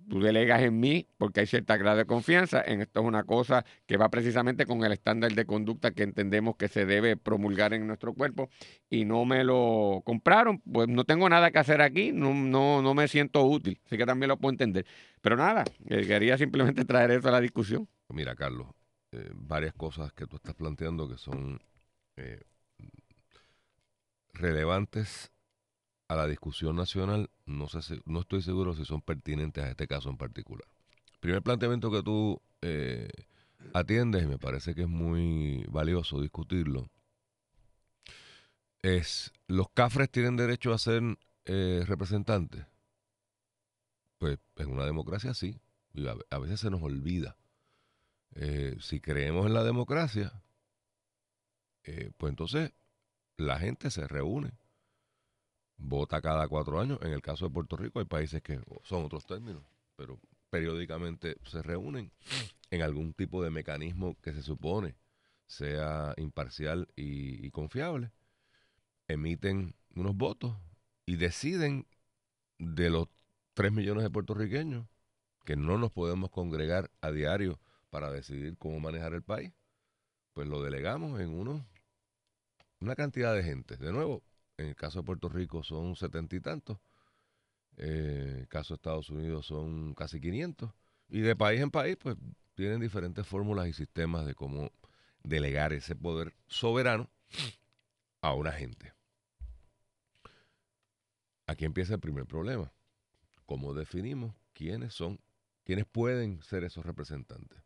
tú 0.10 0.20
delegas 0.20 0.62
en 0.62 0.80
mí 0.80 1.08
porque 1.18 1.42
hay 1.42 1.48
cierta 1.48 1.78
grado 1.78 1.98
de 1.98 2.06
confianza. 2.06 2.62
En 2.66 2.82
esto 2.82 3.00
es 3.00 3.06
una 3.06 3.24
cosa 3.24 3.66
que 3.86 3.98
va 3.98 4.10
precisamente 4.10 4.66
con 4.66 4.84
el 4.84 4.92
estándar 4.92 5.32
de 5.34 5.46
conducta 5.46 5.92
que 5.92 6.04
entendemos 6.04 6.56
que 6.58 6.68
se 6.68 6.86
debe 6.86 7.18
promulgar 7.18 7.74
en 7.74 7.88
nuestro 7.88 8.14
cuerpo 8.14 8.50
y 8.90 9.06
no 9.06 9.26
me 9.26 9.44
lo 9.44 10.02
compraron, 10.04 10.60
pues 10.60 10.88
no 10.88 11.06
tengo 11.06 11.30
nada 11.30 11.52
que 11.52 11.60
hacer 11.60 11.82
aquí, 11.82 12.12
no, 12.12 12.34
no, 12.34 12.82
no 12.82 12.94
me 12.94 13.08
siento 13.08 13.44
útil. 13.44 13.80
Así 13.86 13.98
que 13.98 14.06
también 14.06 14.30
lo 14.30 14.38
puedo 14.38 14.52
entender. 14.52 14.86
Pero 15.22 15.38
nada, 15.38 15.64
eh, 15.88 16.06
quería 16.06 16.38
simplemente 16.38 16.84
traer 16.86 17.12
eso 17.12 17.30
a 17.30 17.32
la 17.32 17.42
discusión. 17.42 17.88
Mira, 18.10 18.36
Carlos, 18.36 18.68
eh, 19.12 19.30
varias 19.34 19.74
cosas 19.74 20.12
que 20.14 20.28
tú 20.28 20.36
estás 20.38 20.56
planteando 20.56 21.08
que 21.08 21.18
son 21.18 21.62
eh, 22.18 22.42
relevantes 24.34 25.32
a 26.12 26.16
la 26.16 26.28
discusión 26.28 26.76
nacional, 26.76 27.30
no, 27.46 27.68
no 28.06 28.20
estoy 28.20 28.42
seguro 28.42 28.76
si 28.76 28.84
son 28.84 29.02
pertinentes 29.02 29.64
a 29.64 29.70
este 29.70 29.88
caso 29.88 30.10
en 30.10 30.18
particular. 30.18 30.68
Primer 31.22 31.42
planteamiento 31.42 31.90
que 31.90 32.04
tú 32.04 32.42
eh, 32.62 33.08
atiendes, 33.74 34.28
me 34.28 34.38
parece 34.38 34.76
que 34.76 34.82
es 34.82 34.90
muy 34.90 35.64
valioso 35.70 36.20
discutirlo, 36.20 36.90
es, 38.82 39.32
¿los 39.48 39.70
cafres 39.70 40.12
tienen 40.12 40.36
derecho 40.36 40.74
a 40.74 40.80
ser 40.80 41.02
eh, 41.46 41.86
representantes? 41.88 42.66
Pues 44.18 44.38
en 44.58 44.70
una 44.70 44.84
democracia 44.84 45.34
sí, 45.34 45.62
a, 46.30 46.40
veces 46.40 46.60
se 46.60 46.70
nos 46.70 46.84
olvida. 46.84 47.38
Eh, 48.36 48.76
si 48.82 49.00
creemos 49.00 49.46
en 49.46 49.54
la 49.54 49.64
democracia, 49.64 50.44
pues 52.18 52.30
entonces 52.32 52.74
la 53.38 53.60
gente 53.60 53.90
se 53.92 54.10
reúne 54.10 54.61
vota 55.82 56.22
cada 56.22 56.48
cuatro 56.48 56.80
años. 56.80 57.00
En 57.02 57.12
el 57.12 57.22
caso 57.22 57.46
de 57.46 57.54
Puerto 57.54 57.76
Rico 57.76 58.00
hay 58.00 58.06
países 58.06 58.42
que 58.42 58.60
son 58.84 59.06
otros 59.06 59.26
términos, 59.26 59.64
pero 59.96 60.20
periódicamente 60.50 61.38
se 61.44 61.62
reúnen 61.62 62.12
en 62.70 62.82
algún 62.82 63.14
tipo 63.14 63.44
de 63.44 63.50
mecanismo 63.50 64.16
que 64.22 64.34
se 64.34 64.42
supone 64.42 64.96
sea 65.52 66.14
imparcial 66.16 66.88
y, 66.96 67.52
confiable, 67.52 68.12
emiten 69.10 69.76
unos 69.96 70.16
votos 70.16 70.56
y 71.06 71.18
deciden 71.18 71.86
de 72.58 72.90
los 72.90 73.10
tres 73.54 73.74
millones 73.74 74.04
de 74.04 74.10
puertorriqueños 74.10 74.88
que 75.44 75.58
no 75.58 75.78
nos 75.78 75.92
podemos 75.92 76.30
congregar 76.30 76.90
a 77.02 77.12
diario 77.12 77.60
para 77.90 78.10
decidir 78.10 78.58
cómo 78.58 78.80
manejar 78.80 79.14
el 79.14 79.24
país, 79.24 79.52
pues 80.32 80.48
lo 80.48 80.62
delegamos 80.62 81.20
en 81.20 81.34
uno, 81.34 81.66
una 82.80 82.96
cantidad 82.96 83.36
de 83.36 83.44
gente. 83.44 83.76
De 83.76 83.92
nuevo, 83.92 84.24
en 84.62 84.70
el 84.70 84.76
caso 84.76 85.00
de 85.00 85.06
Puerto 85.06 85.30
Rico 85.30 85.64
son 85.64 85.96
setenta 85.96 86.36
y 86.36 86.40
tantos. 86.40 86.78
Eh, 87.78 88.28
en 88.30 88.38
el 88.40 88.48
caso 88.48 88.74
de 88.74 88.76
Estados 88.76 89.10
Unidos 89.10 89.46
son 89.46 89.94
casi 89.94 90.20
500. 90.20 90.72
Y 91.10 91.22
de 91.22 91.36
país 91.36 91.62
en 91.62 91.72
país, 91.72 91.98
pues 91.98 92.16
tienen 92.56 92.80
diferentes 92.80 93.26
fórmulas 93.28 93.68
y 93.68 93.74
sistemas 93.74 94.26
de 94.26 94.36
cómo 94.36 94.72
delegar 95.24 95.74
ese 95.74 95.96
poder 95.96 96.34
soberano 96.48 97.10
a 98.22 98.34
una 98.34 98.52
gente. 98.52 98.94
Aquí 101.48 101.66
empieza 101.66 101.96
el 101.96 102.00
primer 102.00 102.26
problema. 102.26 102.72
¿Cómo 103.46 103.74
definimos 103.74 104.34
quiénes 104.54 104.94
son, 104.94 105.20
quiénes 105.66 105.86
pueden 105.86 106.42
ser 106.44 106.64
esos 106.64 106.86
representantes? 106.86 107.62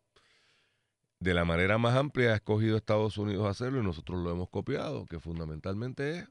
De 1.19 1.33
la 1.33 1.45
manera 1.45 1.77
más 1.77 1.95
amplia 1.95 2.31
ha 2.31 2.35
escogido 2.35 2.77
Estados 2.77 3.17
Unidos 3.17 3.47
hacerlo 3.47 3.79
y 3.79 3.83
nosotros 3.83 4.21
lo 4.21 4.31
hemos 4.31 4.49
copiado, 4.49 5.05
que 5.05 5.19
fundamentalmente 5.19 6.19
es 6.19 6.29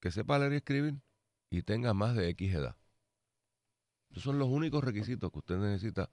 que 0.00 0.10
sepa 0.10 0.38
leer 0.38 0.54
y 0.54 0.56
escribir 0.56 0.94
y 1.50 1.62
tenga 1.62 1.94
más 1.94 2.16
de 2.16 2.28
X 2.30 2.54
edad. 2.54 2.76
Esos 4.10 4.24
son 4.24 4.38
los 4.38 4.48
únicos 4.48 4.82
requisitos 4.82 5.30
que 5.30 5.38
usted 5.38 5.56
necesita 5.56 6.10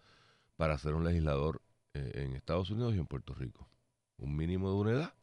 para 0.55 0.77
ser 0.77 0.93
un 0.93 1.03
legislador 1.03 1.61
eh, 1.93 2.11
en 2.15 2.35
Estados 2.35 2.69
Unidos 2.69 2.95
y 2.95 2.99
en 2.99 3.07
Puerto 3.07 3.33
Rico. 3.33 3.69
Un 4.17 4.35
mínimo 4.35 4.69
de 4.69 4.75
una 4.75 4.91
edad, 4.91 5.13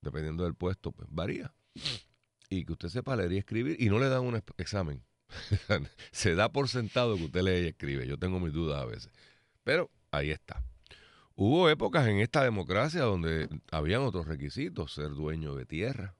dependiendo 0.00 0.44
del 0.44 0.54
puesto, 0.54 0.92
pues 0.92 1.08
varía. 1.10 1.54
Y 2.48 2.64
que 2.64 2.72
usted 2.72 2.88
sepa 2.88 3.16
leer 3.16 3.32
y 3.32 3.38
escribir 3.38 3.76
y 3.80 3.88
no 3.88 3.98
le 3.98 4.08
dan 4.08 4.22
un 4.22 4.42
examen. 4.58 5.02
Se 6.12 6.34
da 6.34 6.52
por 6.52 6.68
sentado 6.68 7.16
que 7.16 7.24
usted 7.24 7.42
lee 7.42 7.64
y 7.64 7.68
escribe. 7.68 8.06
Yo 8.06 8.18
tengo 8.18 8.38
mis 8.38 8.52
dudas 8.52 8.82
a 8.82 8.86
veces. 8.86 9.10
Pero 9.62 9.90
ahí 10.10 10.30
está. 10.30 10.62
Hubo 11.34 11.68
épocas 11.68 12.06
en 12.06 12.18
esta 12.18 12.44
democracia 12.44 13.02
donde 13.02 13.48
habían 13.72 14.02
otros 14.02 14.26
requisitos, 14.26 14.92
ser 14.92 15.10
dueño 15.10 15.54
de 15.54 15.66
tierra, 15.66 16.14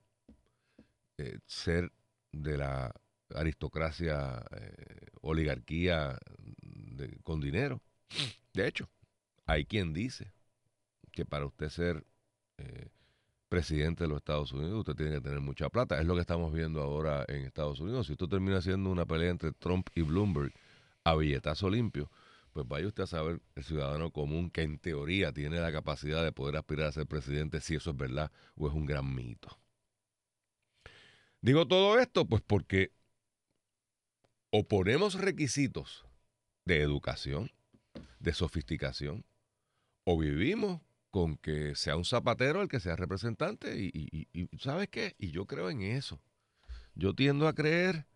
eh, 1.19 1.39
ser 1.47 1.93
de 2.33 2.57
la 2.57 2.93
aristocracia, 3.35 4.45
eh, 4.51 5.07
oligarquía 5.21 6.19
con 7.23 7.41
dinero. 7.41 7.81
De 8.53 8.67
hecho, 8.67 8.89
hay 9.47 9.65
quien 9.65 9.93
dice 9.93 10.33
que 11.11 11.25
para 11.25 11.47
usted 11.47 11.69
ser 11.69 12.05
eh, 12.59 12.89
presidente 13.49 14.05
de 14.05 14.09
los 14.09 14.19
Estados 14.19 14.53
Unidos, 14.53 14.81
usted 14.81 14.95
tiene 14.95 15.13
que 15.17 15.21
tener 15.21 15.41
mucha 15.41 15.69
plata. 15.69 16.01
Es 16.01 16.07
lo 16.07 16.15
que 16.15 16.21
estamos 16.21 16.53
viendo 16.53 16.83
ahora 16.83 17.25
en 17.29 17.45
Estados 17.45 17.81
Unidos. 17.81 18.07
Si 18.07 18.13
esto 18.13 18.29
termina 18.29 18.61
siendo 18.61 18.91
una 18.91 19.07
pelea 19.07 19.31
entre 19.31 19.53
Trump 19.53 19.89
y 19.95 20.03
Bloomberg 20.03 20.53
a 21.05 21.15
billetazo 21.15 21.71
limpio, 21.71 22.11
pues 22.53 22.67
vaya 22.67 22.87
usted 22.87 23.05
a 23.05 23.07
saber 23.07 23.41
el 23.55 23.65
ciudadano 23.65 24.11
común 24.11 24.51
que 24.51 24.63
en 24.63 24.79
teoría 24.79 25.33
tiene 25.33 25.61
la 25.61 25.73
capacidad 25.73 26.25
de 26.25 26.33
poder 26.33 26.57
aspirar 26.57 26.89
a 26.89 26.93
ser 26.93 27.07
presidente 27.07 27.61
si 27.61 27.75
eso 27.75 27.91
es 27.91 27.97
verdad 27.97 28.31
o 28.57 28.69
es 28.69 28.75
un 28.75 28.87
gran 28.87 29.15
mito. 29.15 29.59
Digo 31.45 31.69
todo 31.69 31.99
esto 31.99 32.25
pues 32.25 32.41
porque 32.41 32.91
o 34.51 34.67
ponemos 34.67 35.13
requisitos 35.13 36.07
de 36.65 36.81
educación, 36.81 37.51
de 38.19 38.33
sofisticación, 38.33 39.27
o 40.05 40.17
vivimos 40.17 40.81
con 41.11 41.37
que 41.37 41.75
sea 41.75 41.99
un 41.99 42.07
zapatero 42.07 42.63
el 42.63 42.69
que 42.69 42.81
sea 42.81 42.97
representante 42.97 43.77
y, 43.77 44.27
¿sabes 44.59 44.89
qué? 44.89 45.17
Y 45.19 45.33
yo 45.33 45.45
creo 45.45 45.69
en 45.69 45.83
eso. 45.83 46.19
Yo 46.95 47.15
tiendo 47.15 47.47
a 47.47 47.53
creer 47.53 48.07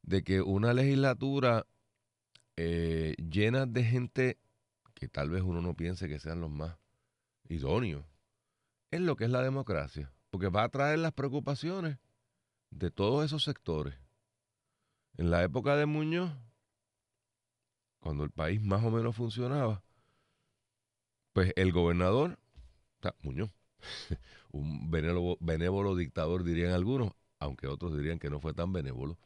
de 0.00 0.24
que 0.24 0.40
una 0.40 0.72
legislatura 0.72 1.66
eh, 2.56 3.16
llena 3.18 3.66
de 3.66 3.84
gente 3.84 4.38
que 4.94 5.08
tal 5.08 5.28
vez 5.28 5.42
uno 5.42 5.60
no 5.60 5.74
piense 5.74 6.08
que 6.08 6.20
sean 6.20 6.40
los 6.40 6.50
más 6.50 6.78
idóneos, 7.50 8.06
es 8.90 9.02
lo 9.02 9.14
que 9.14 9.24
es 9.24 9.30
la 9.30 9.42
democracia, 9.42 10.10
porque 10.30 10.48
va 10.48 10.62
a 10.62 10.70
traer 10.70 11.00
las 11.00 11.12
preocupaciones 11.12 11.98
de 12.70 12.90
todos 12.90 13.24
esos 13.24 13.44
sectores. 13.44 13.94
En 15.16 15.30
la 15.30 15.42
época 15.42 15.76
de 15.76 15.86
Muñoz, 15.86 16.32
cuando 18.00 18.24
el 18.24 18.30
país 18.30 18.62
más 18.62 18.84
o 18.84 18.90
menos 18.90 19.16
funcionaba, 19.16 19.82
pues 21.32 21.52
el 21.56 21.72
gobernador, 21.72 22.38
Muñoz, 23.22 23.50
un 24.52 24.90
benévolo, 24.90 25.96
dictador 25.96 26.44
dirían 26.44 26.72
algunos, 26.72 27.12
aunque 27.38 27.66
otros 27.66 27.96
dirían 27.96 28.18
que 28.18 28.30
no 28.30 28.40
fue 28.40 28.54
tan 28.54 28.72
benévolo, 28.72 29.18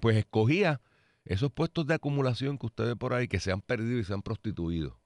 pues 0.00 0.16
escogía 0.16 0.80
esos 1.24 1.52
puestos 1.52 1.86
de 1.86 1.94
acumulación 1.94 2.58
que 2.58 2.66
ustedes 2.66 2.96
por 2.96 3.12
ahí 3.12 3.28
que 3.28 3.40
se 3.40 3.52
han 3.52 3.60
perdido 3.60 3.98
y 3.98 4.04
se 4.04 4.14
han 4.14 4.22
prostituido 4.22 4.98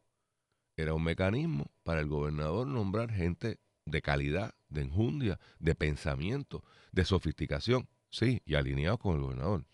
era 0.80 0.94
un 0.94 1.04
mecanismo 1.04 1.70
para 1.82 2.00
el 2.00 2.08
gobernador 2.08 2.66
nombrar 2.66 3.10
gente 3.10 3.58
de 3.90 4.02
calidad, 4.02 4.54
de 4.68 4.82
enjundia, 4.82 5.38
de 5.58 5.74
pensamiento, 5.74 6.64
de 6.92 7.04
sofisticación, 7.04 7.88
sí, 8.10 8.40
y 8.44 8.54
alineados 8.54 8.98
con 9.00 9.16
el 9.16 9.22
gobernador. 9.22 9.64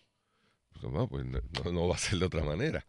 Pues, 0.79 0.93
no, 0.93 1.07
pues 1.07 1.25
no, 1.25 1.71
no 1.71 1.87
va 1.87 1.95
a 1.95 1.99
ser 1.99 2.19
de 2.19 2.25
otra 2.25 2.43
manera. 2.43 2.85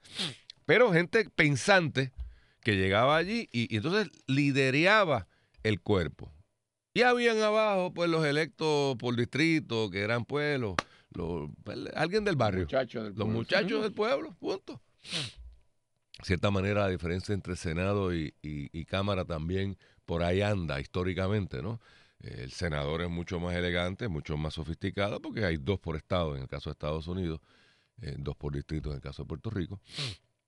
Pero 0.67 0.93
gente 0.93 1.29
pensante 1.31 2.13
que 2.61 2.77
llegaba 2.77 3.17
allí 3.17 3.49
y, 3.53 3.73
y 3.73 3.77
entonces 3.79 4.11
lidereaba 4.27 5.27
el 5.63 5.81
cuerpo. 5.81 6.33
Y 6.95 7.03
habían 7.03 7.41
abajo, 7.41 7.95
pues, 7.95 8.11
los 8.11 8.25
electos 8.27 8.97
por 8.97 9.15
distrito, 9.17 9.89
que 9.91 10.01
eran, 10.01 10.25
pues, 10.25 10.59
los, 10.61 10.75
los- 11.15 11.49
alguien 11.95 12.25
del 12.25 12.37
barrio. 12.37 12.67
Del 12.67 12.89
Los 12.93 13.15
pueblo. 13.15 13.27
muchachos 13.27 13.83
del 13.83 13.93
pueblo, 13.93 14.35
punto. 14.35 14.81
De 16.19 16.25
cierta 16.25 16.51
manera, 16.51 16.81
la 16.83 16.89
diferencia 16.89 17.33
entre 17.35 17.55
Senado 17.57 18.13
y, 18.15 18.35
y- 18.43 18.69
y 18.73 18.85
Cámara 18.85 19.25
también 19.25 19.79
por 20.09 20.23
ahí 20.23 20.41
anda 20.41 20.81
históricamente, 20.81 21.61
¿no? 21.61 21.83
Eh, 22.21 22.41
El 22.45 22.53
senador 22.53 23.03
es 23.03 23.11
mucho 23.11 23.41
más 23.41 23.55
elegante, 23.55 24.09
mucho 24.09 24.39
más 24.39 24.55
sofisticado, 24.55 25.21
porque 25.21 25.45
hay 25.45 25.59
dos 25.59 25.79
por 25.81 25.97
estado 25.97 26.35
en 26.35 26.43
el 26.43 26.49
caso 26.49 26.71
de 26.71 26.73
Estados 26.73 27.07
Unidos, 27.09 27.41
eh, 28.01 28.17
dos 28.19 28.35
por 28.35 28.55
distrito 28.55 28.89
en 28.89 28.97
el 28.97 29.03
caso 29.03 29.25
de 29.25 29.29
Puerto 29.29 29.51
Rico. 29.51 29.81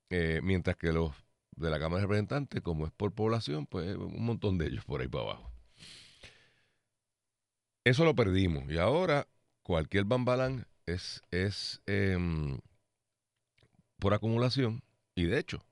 Eh, 0.09 0.39
mientras 0.41 0.77
que 0.77 0.91
los 0.91 1.11
de 1.55 1.69
la 1.69 1.79
Cámara 1.79 2.01
de 2.01 2.07
Representantes, 2.07 2.61
como 2.61 2.87
es 2.87 2.91
por 2.91 3.13
población, 3.13 3.67
pues 3.67 3.95
un 3.95 4.25
montón 4.25 4.57
de 4.57 4.65
ellos 4.65 4.83
por 4.83 5.01
ahí 5.01 5.07
para 5.07 5.25
abajo. 5.25 5.51
Eso 7.83 8.03
lo 8.03 8.15
perdimos. 8.15 8.63
Y 8.71 8.79
ahora 8.79 9.27
cualquier 9.61 10.05
bambalán 10.05 10.65
es, 10.87 11.21
es 11.29 11.81
em, 11.85 12.59
por 13.99 14.15
acumulación. 14.15 14.81
Y 15.13 15.25
de 15.25 15.37
hecho, 15.37 15.63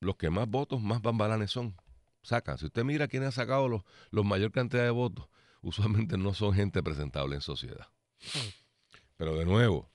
los 0.00 0.16
que 0.16 0.30
más 0.30 0.48
votos, 0.48 0.80
más 0.80 1.02
bambalanes 1.02 1.50
son. 1.50 1.74
Sacan. 2.26 2.58
Si 2.58 2.66
usted 2.66 2.84
mira 2.84 3.08
quién 3.08 3.22
ha 3.24 3.32
sacado 3.32 3.68
los, 3.68 3.82
los 4.10 4.24
mayor 4.24 4.52
cantidad 4.52 4.84
de 4.84 4.90
votos, 4.90 5.28
usualmente 5.62 6.16
no 6.18 6.34
son 6.34 6.52
gente 6.54 6.82
presentable 6.82 7.36
en 7.36 7.40
sociedad. 7.42 7.88
Pero 9.16 9.36
de 9.36 9.44
nuevo, 9.44 9.90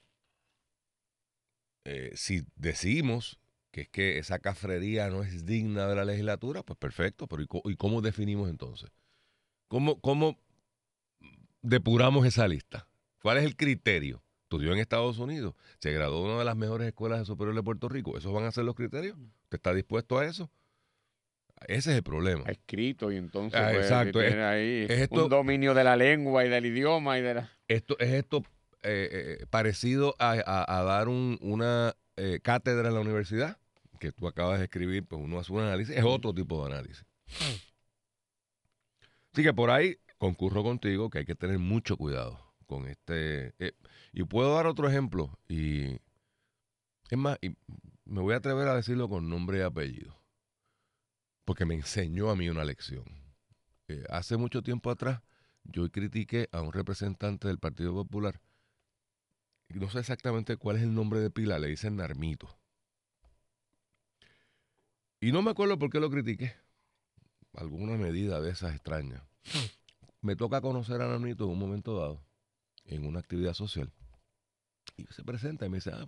eh, 1.86 2.12
si 2.16 2.46
decimos 2.56 3.40
que 3.72 3.82
es 3.82 3.90
que 3.90 4.18
esa 4.18 4.40
cafrería 4.40 5.10
no 5.10 5.24
es 5.24 5.46
digna 5.46 5.88
de 5.88 5.96
la 5.96 6.06
legislatura, 6.06 6.64
pues 6.64 6.78
perfecto. 6.78 7.28
Pero 7.28 7.42
¿y, 7.44 7.48
co- 7.48 7.62
y 7.66 7.76
cómo 7.76 8.02
definimos 8.02 8.50
entonces? 8.50 8.92
¿Cómo, 9.68 10.00
¿Cómo 10.02 10.38
depuramos 11.62 12.26
esa 12.26 12.48
lista? 12.48 12.88
¿Cuál 13.22 13.38
es 13.38 13.46
el 13.46 13.56
criterio? 13.56 14.24
Estudió 14.44 14.74
en 14.74 14.80
Estados 14.80 15.18
Unidos, 15.18 15.56
se 15.80 15.94
graduó 15.94 16.24
de 16.24 16.30
una 16.32 16.40
de 16.40 16.46
las 16.46 16.58
mejores 16.58 16.86
escuelas 16.88 17.20
de 17.20 17.26
superior 17.26 17.56
de 17.56 17.64
Puerto 17.64 17.88
Rico. 17.88 18.18
¿Esos 18.18 18.34
van 18.34 18.44
a 18.44 18.52
ser 18.52 18.66
los 18.66 18.76
criterios? 18.76 19.18
¿Usted 19.18 19.56
está 19.58 19.74
dispuesto 19.74 20.20
a 20.20 20.26
eso? 20.26 20.52
Ese 21.68 21.91
es 21.91 21.98
el 21.98 22.03
problema. 22.03 22.44
Escrito 22.50 23.12
y 23.12 23.18
entonces 23.18 23.60
Ah, 23.60 23.70
pues, 23.72 23.84
exacto, 23.86 24.22
es- 24.22 24.34
ahí 24.36 24.86
es 24.89 24.91
esto- 25.01 25.24
un 25.25 25.30
dominio 25.30 25.74
de 25.74 25.84
la 25.84 25.96
lengua 25.96 26.46
y 26.46 26.50
del 26.50 26.65
idioma 26.65 27.18
y 27.18 27.22
de 27.22 27.34
la... 27.36 27.51
Esto 27.68 27.98
es 28.00 28.10
esto 28.13 28.44
eh, 28.84 29.38
eh, 29.41 29.46
parecido 29.50 30.15
a, 30.18 30.32
a- 30.46 30.80
a 30.80 30.84
dar 30.84 31.08
un- 31.08 31.38
una 31.41 31.96
eh, 32.18 32.39
cátedra 32.41 32.88
en 32.89 32.96
la 32.96 33.00
universidad 33.01 33.58
que 34.00 34.12
tú 34.12 34.27
acabas 34.27 34.58
de 34.60 34.65
escribir, 34.65 35.06
pues 35.06 35.22
uno 35.24 35.39
hace 35.39 35.53
un 35.53 35.62
análisis, 35.62 35.96
es 35.96 36.03
otro 36.03 36.34
tipo 36.34 36.65
de 36.68 36.74
análisis. 36.74 37.06
Así 39.34 39.44
que 39.44 39.53
por 39.53 39.70
ahí 39.70 39.98
concurro 40.18 40.63
contigo 40.63 41.10
que 41.10 41.20
hay 41.20 41.25
que 41.25 41.36
tener 41.36 41.60
mucho 41.60 41.98
cuidado 41.98 42.39
con 42.68 42.88
este. 42.88 43.53
y 44.13 44.24
puedo 44.24 44.56
dar 44.56 44.65
otro 44.68 44.88
ejemplo, 44.89 45.38
y 45.48 45.98
es 47.10 47.18
más, 47.18 47.38
y 47.41 47.50
me 48.06 48.22
voy 48.22 48.34
a 48.34 48.38
atrever 48.38 48.68
a 48.68 48.75
decirlo 48.75 49.08
con 49.10 49.30
nombre 49.30 49.60
y 49.60 49.62
apellido, 49.62 50.15
porque 51.51 51.65
me 51.65 51.75
enseñó 51.75 52.29
a 52.29 52.36
mí 52.38 52.48
una 52.48 52.63
lección. 52.63 53.03
Eh, 53.89 54.05
hace 54.10 54.38
mucho 54.38 54.63
tiempo 54.63 54.89
atrás, 54.89 55.22
yo 55.65 55.91
critiqué 55.91 56.48
a 56.53 56.62
un 56.62 56.72
representante 56.72 57.50
del 57.50 57.60
Partido 57.60 57.93
Popular. 57.93 58.39
No 59.67 59.89
sé 59.89 60.00
exactamente 60.00 60.55
cuál 60.55 60.78
es 60.78 60.84
el 60.84 60.93
nombre 60.93 61.19
de 61.19 61.30
pila, 61.30 61.60
le 61.60 61.67
dicen 61.67 61.97
Narmito. 61.97 62.58
Y 65.19 65.34
no 65.34 65.41
me 65.41 65.52
acuerdo 65.52 65.78
por 65.78 65.89
qué 65.89 65.99
lo 65.99 66.10
critiqué. 66.10 66.56
Alguna 67.54 67.97
medida 67.97 68.39
de 68.39 68.52
esas 68.52 68.73
extrañas. 68.73 69.21
Me 70.21 70.38
toca 70.38 70.62
conocer 70.62 71.02
a 71.02 71.10
Narmito 71.10 71.43
en 71.43 71.49
un 71.49 71.60
momento 71.60 71.99
dado, 71.99 72.23
en 72.86 73.06
una 73.06 73.19
actividad 73.19 73.56
social. 73.56 73.91
Y 74.95 75.04
se 75.08 75.26
presenta 75.26 75.65
y 75.65 75.69
me 75.69 75.80
dice, 75.80 75.91
ah, 75.91 76.08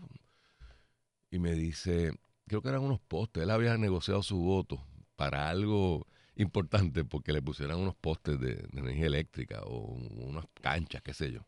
y 1.32 1.40
me 1.40 1.52
dice, 1.52 2.18
creo 2.48 2.62
que 2.62 2.70
eran 2.70 2.84
unos 2.84 3.02
postes. 3.02 3.44
Él 3.44 3.52
había 3.52 3.78
negociado 3.78 4.24
su 4.24 4.38
voto 4.38 4.88
para 5.16 5.50
algo 5.50 6.08
importante 6.36 7.06
porque 7.06 7.34
le 7.34 7.42
pusieran 7.42 7.80
unos 7.80 7.96
postes 7.96 8.40
de, 8.40 8.56
de 8.56 8.80
energía 8.80 9.08
eléctrica 9.08 9.62
o 9.64 9.94
unas 9.94 10.46
canchas, 10.62 11.02
qué 11.04 11.14
sé 11.14 11.32
yo. 11.32 11.46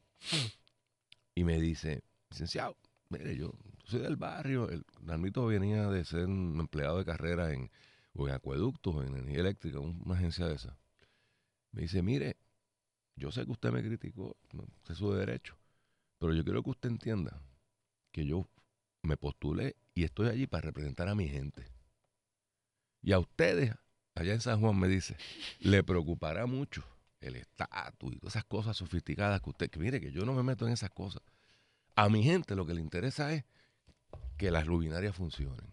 Y 1.34 1.44
me 1.44 1.60
dice, 1.60 2.04
licenciado, 2.30 2.78
mire, 3.10 3.36
yo 3.38 3.54
soy 3.86 4.02
del 4.02 4.16
barrio. 4.16 4.70
El 4.70 4.86
Narmito 5.02 5.46
venía 5.46 5.88
de 5.90 6.06
ser 6.06 6.26
un 6.28 6.58
empleado 6.60 6.98
de 6.98 7.06
carrera 7.06 7.54
en, 7.54 7.70
o 8.14 8.28
en 8.28 8.34
acueductos, 8.34 8.96
en 9.06 9.16
energía 9.16 9.40
eléctrica, 9.42 9.80
un- 9.80 10.02
una 10.06 10.16
agencia 10.16 10.48
de 10.48 10.56
esa. 10.56 10.78
Me 11.74 11.84
dice, 11.84 12.02
mire, 12.02 12.38
yo 13.18 13.32
sé 13.32 13.46
que 13.46 13.52
usted 13.52 13.72
me 13.72 13.84
criticó, 13.84 14.38
es 14.90 14.98
su 14.98 15.14
derecho, 15.14 15.58
pero 16.20 16.34
yo 16.34 16.44
quiero 16.46 16.64
que 16.64 16.72
usted 16.72 16.90
entienda 16.90 17.42
que 18.12 18.26
yo 18.26 18.48
me 19.04 19.18
postulé 19.18 19.78
y 19.96 20.04
estoy 20.06 20.30
allí 20.30 20.48
para 20.48 20.64
representar 20.64 21.10
a 21.10 21.16
mi 21.16 21.30
gente. 21.30 21.66
Y 23.06 23.14
a 23.14 23.20
ustedes, 23.20 23.72
allá 24.16 24.34
en 24.34 24.42
San 24.42 24.60
Juan, 24.60 24.80
me 24.80 24.88
dice, 24.88 25.16
le 25.60 25.84
preocupará 25.84 26.48
mucho 26.48 26.84
el 27.22 27.36
estatus 27.36 28.16
y 28.16 28.18
todas 28.18 28.34
esas 28.36 28.46
cosas 28.46 28.76
sofisticadas 28.76 29.42
que 29.42 29.52
usted, 29.52 29.70
mire 29.78 30.02
que 30.02 30.12
yo 30.12 30.26
no 30.26 30.34
me 30.34 30.42
meto 30.42 30.66
en 30.66 30.74
esas 30.74 30.90
cosas. 30.90 31.22
A 31.96 32.10
mi 32.10 32.24
gente 32.24 32.56
lo 32.56 32.66
que 32.66 32.74
le 32.74 32.82
interesa 32.82 33.32
es 33.32 33.46
que 34.38 34.50
las 34.50 34.66
luminarias 34.66 35.16
funcionen. 35.16 35.72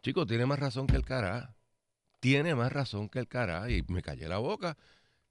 Chicos, 0.00 0.28
tiene 0.28 0.46
más 0.46 0.60
razón 0.60 0.86
que 0.86 0.94
el 0.94 1.04
cará. 1.04 1.56
Tiene 2.20 2.54
más 2.54 2.72
razón 2.72 3.08
que 3.08 3.18
el 3.18 3.26
cará. 3.26 3.68
Y 3.68 3.82
me 3.88 4.00
callé 4.00 4.28
la 4.28 4.38
boca 4.38 4.78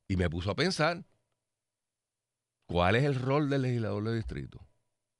y 0.10 0.18
me 0.18 0.30
puso 0.30 0.52
a 0.52 0.56
pensar 0.56 1.06
cuál 2.66 2.98
es 2.98 3.06
el 3.06 3.16
rol 3.16 3.50
del 3.50 3.62
legislador 3.62 4.04
de 4.04 4.16
distrito. 4.16 4.60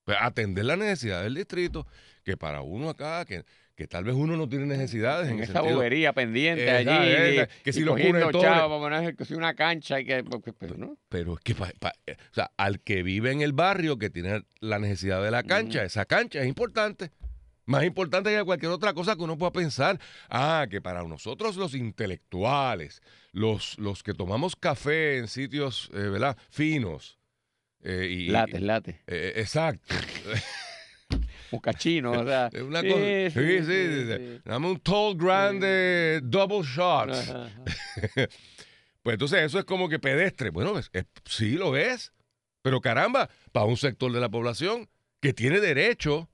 Pues 0.04 0.18
atender 0.20 0.66
la 0.66 0.76
necesidad 0.76 1.24
del 1.24 1.36
distrito, 1.36 1.88
que 2.26 2.36
para 2.36 2.62
uno 2.62 2.90
acá, 2.90 3.24
que, 3.24 3.46
que 3.76 3.88
tal 3.88 4.04
vez 4.04 4.14
uno 4.16 4.38
no 4.38 4.48
tiene 4.48 4.66
necesidades 4.68 5.28
en, 5.30 5.38
en 5.38 5.44
esa 5.44 5.54
sentido- 5.54 5.76
bobería 5.76 6.14
pendiente 6.14 6.64
Esa, 6.64 6.76
allí. 7.00 7.12
esa, 7.12 7.44
y- 7.44 7.64
que 7.64 7.70
y 7.72 7.74
si 7.74 7.80
los 7.82 8.00
poner 8.00 9.16
que 9.16 9.26
si 9.26 9.34
una 9.34 9.56
cancha 9.56 10.00
y 10.00 10.06
que... 10.06 10.24
porque- 10.24 10.54
pero 10.54 10.78
no. 10.78 10.98
Pero 11.10 11.34
es 11.34 11.40
que, 11.40 11.56
pa- 11.56 11.72
pa- 11.80 11.94
eh, 12.06 12.16
o 12.32 12.34
sea, 12.34 12.52
al 12.58 12.82
que 12.82 13.02
vive 13.02 13.32
en 13.32 13.42
el 13.42 13.54
barrio, 13.54 13.98
que 13.98 14.10
tiene 14.10 14.44
la 14.60 14.78
necesidad 14.80 15.24
de 15.24 15.32
la 15.32 15.44
cancha, 15.44 15.84
esa 15.84 16.06
cancha 16.06 16.42
es 16.42 16.48
importante. 16.48 17.10
Más 17.66 17.84
importante 17.86 18.30
que 18.36 18.44
cualquier 18.44 18.72
otra 18.74 18.94
cosa 18.94 19.16
que 19.16 19.22
uno 19.24 19.38
pueda 19.38 19.52
pensar. 19.54 19.98
Ah, 20.30 20.68
que 20.70 20.82
para 20.82 21.02
nosotros 21.04 21.56
los 21.56 21.74
intelectuales, 21.76 23.02
los, 23.32 23.80
los 23.80 24.04
que 24.04 24.14
tomamos 24.14 24.56
café 24.58 25.18
en 25.18 25.28
sitios, 25.30 25.90
eh, 25.94 25.98
¿verdad? 26.10 26.38
Finos. 26.50 27.18
eh, 27.82 28.08
y, 28.10 28.28
Late, 28.28 28.60
late. 28.60 29.02
eh, 29.08 29.34
exacto. 29.38 29.96
Un 31.54 31.60
cachino, 31.60 32.12
o 32.12 32.26
sea. 32.26 32.48
Es 32.52 32.62
una 32.62 32.82
sí, 32.82 32.90
cosa. 32.90 33.04
sí, 33.06 33.30
Sí, 33.64 34.06
sí. 34.18 34.42
Dame 34.46 34.68
un 34.68 34.80
tall 34.80 35.16
grande 35.16 36.20
double 36.24 36.64
shot. 36.64 37.10
Ajá, 37.12 37.46
ajá. 37.98 38.28
Pues 39.02 39.14
entonces 39.16 39.42
eso 39.44 39.60
es 39.60 39.66
como 39.66 39.90
que 39.90 40.00
pedestre. 40.00 40.50
Bueno, 40.50 40.78
es- 40.80 40.90
es- 40.94 41.06
sí 41.26 41.52
lo 41.52 41.76
es. 41.78 42.14
Pero 42.62 42.80
caramba, 42.82 43.30
para 43.52 43.66
un 43.66 43.76
sector 43.78 44.12
de 44.12 44.20
la 44.22 44.30
población 44.30 44.90
que 45.20 45.34
tiene 45.34 45.60
derecho 45.60 46.30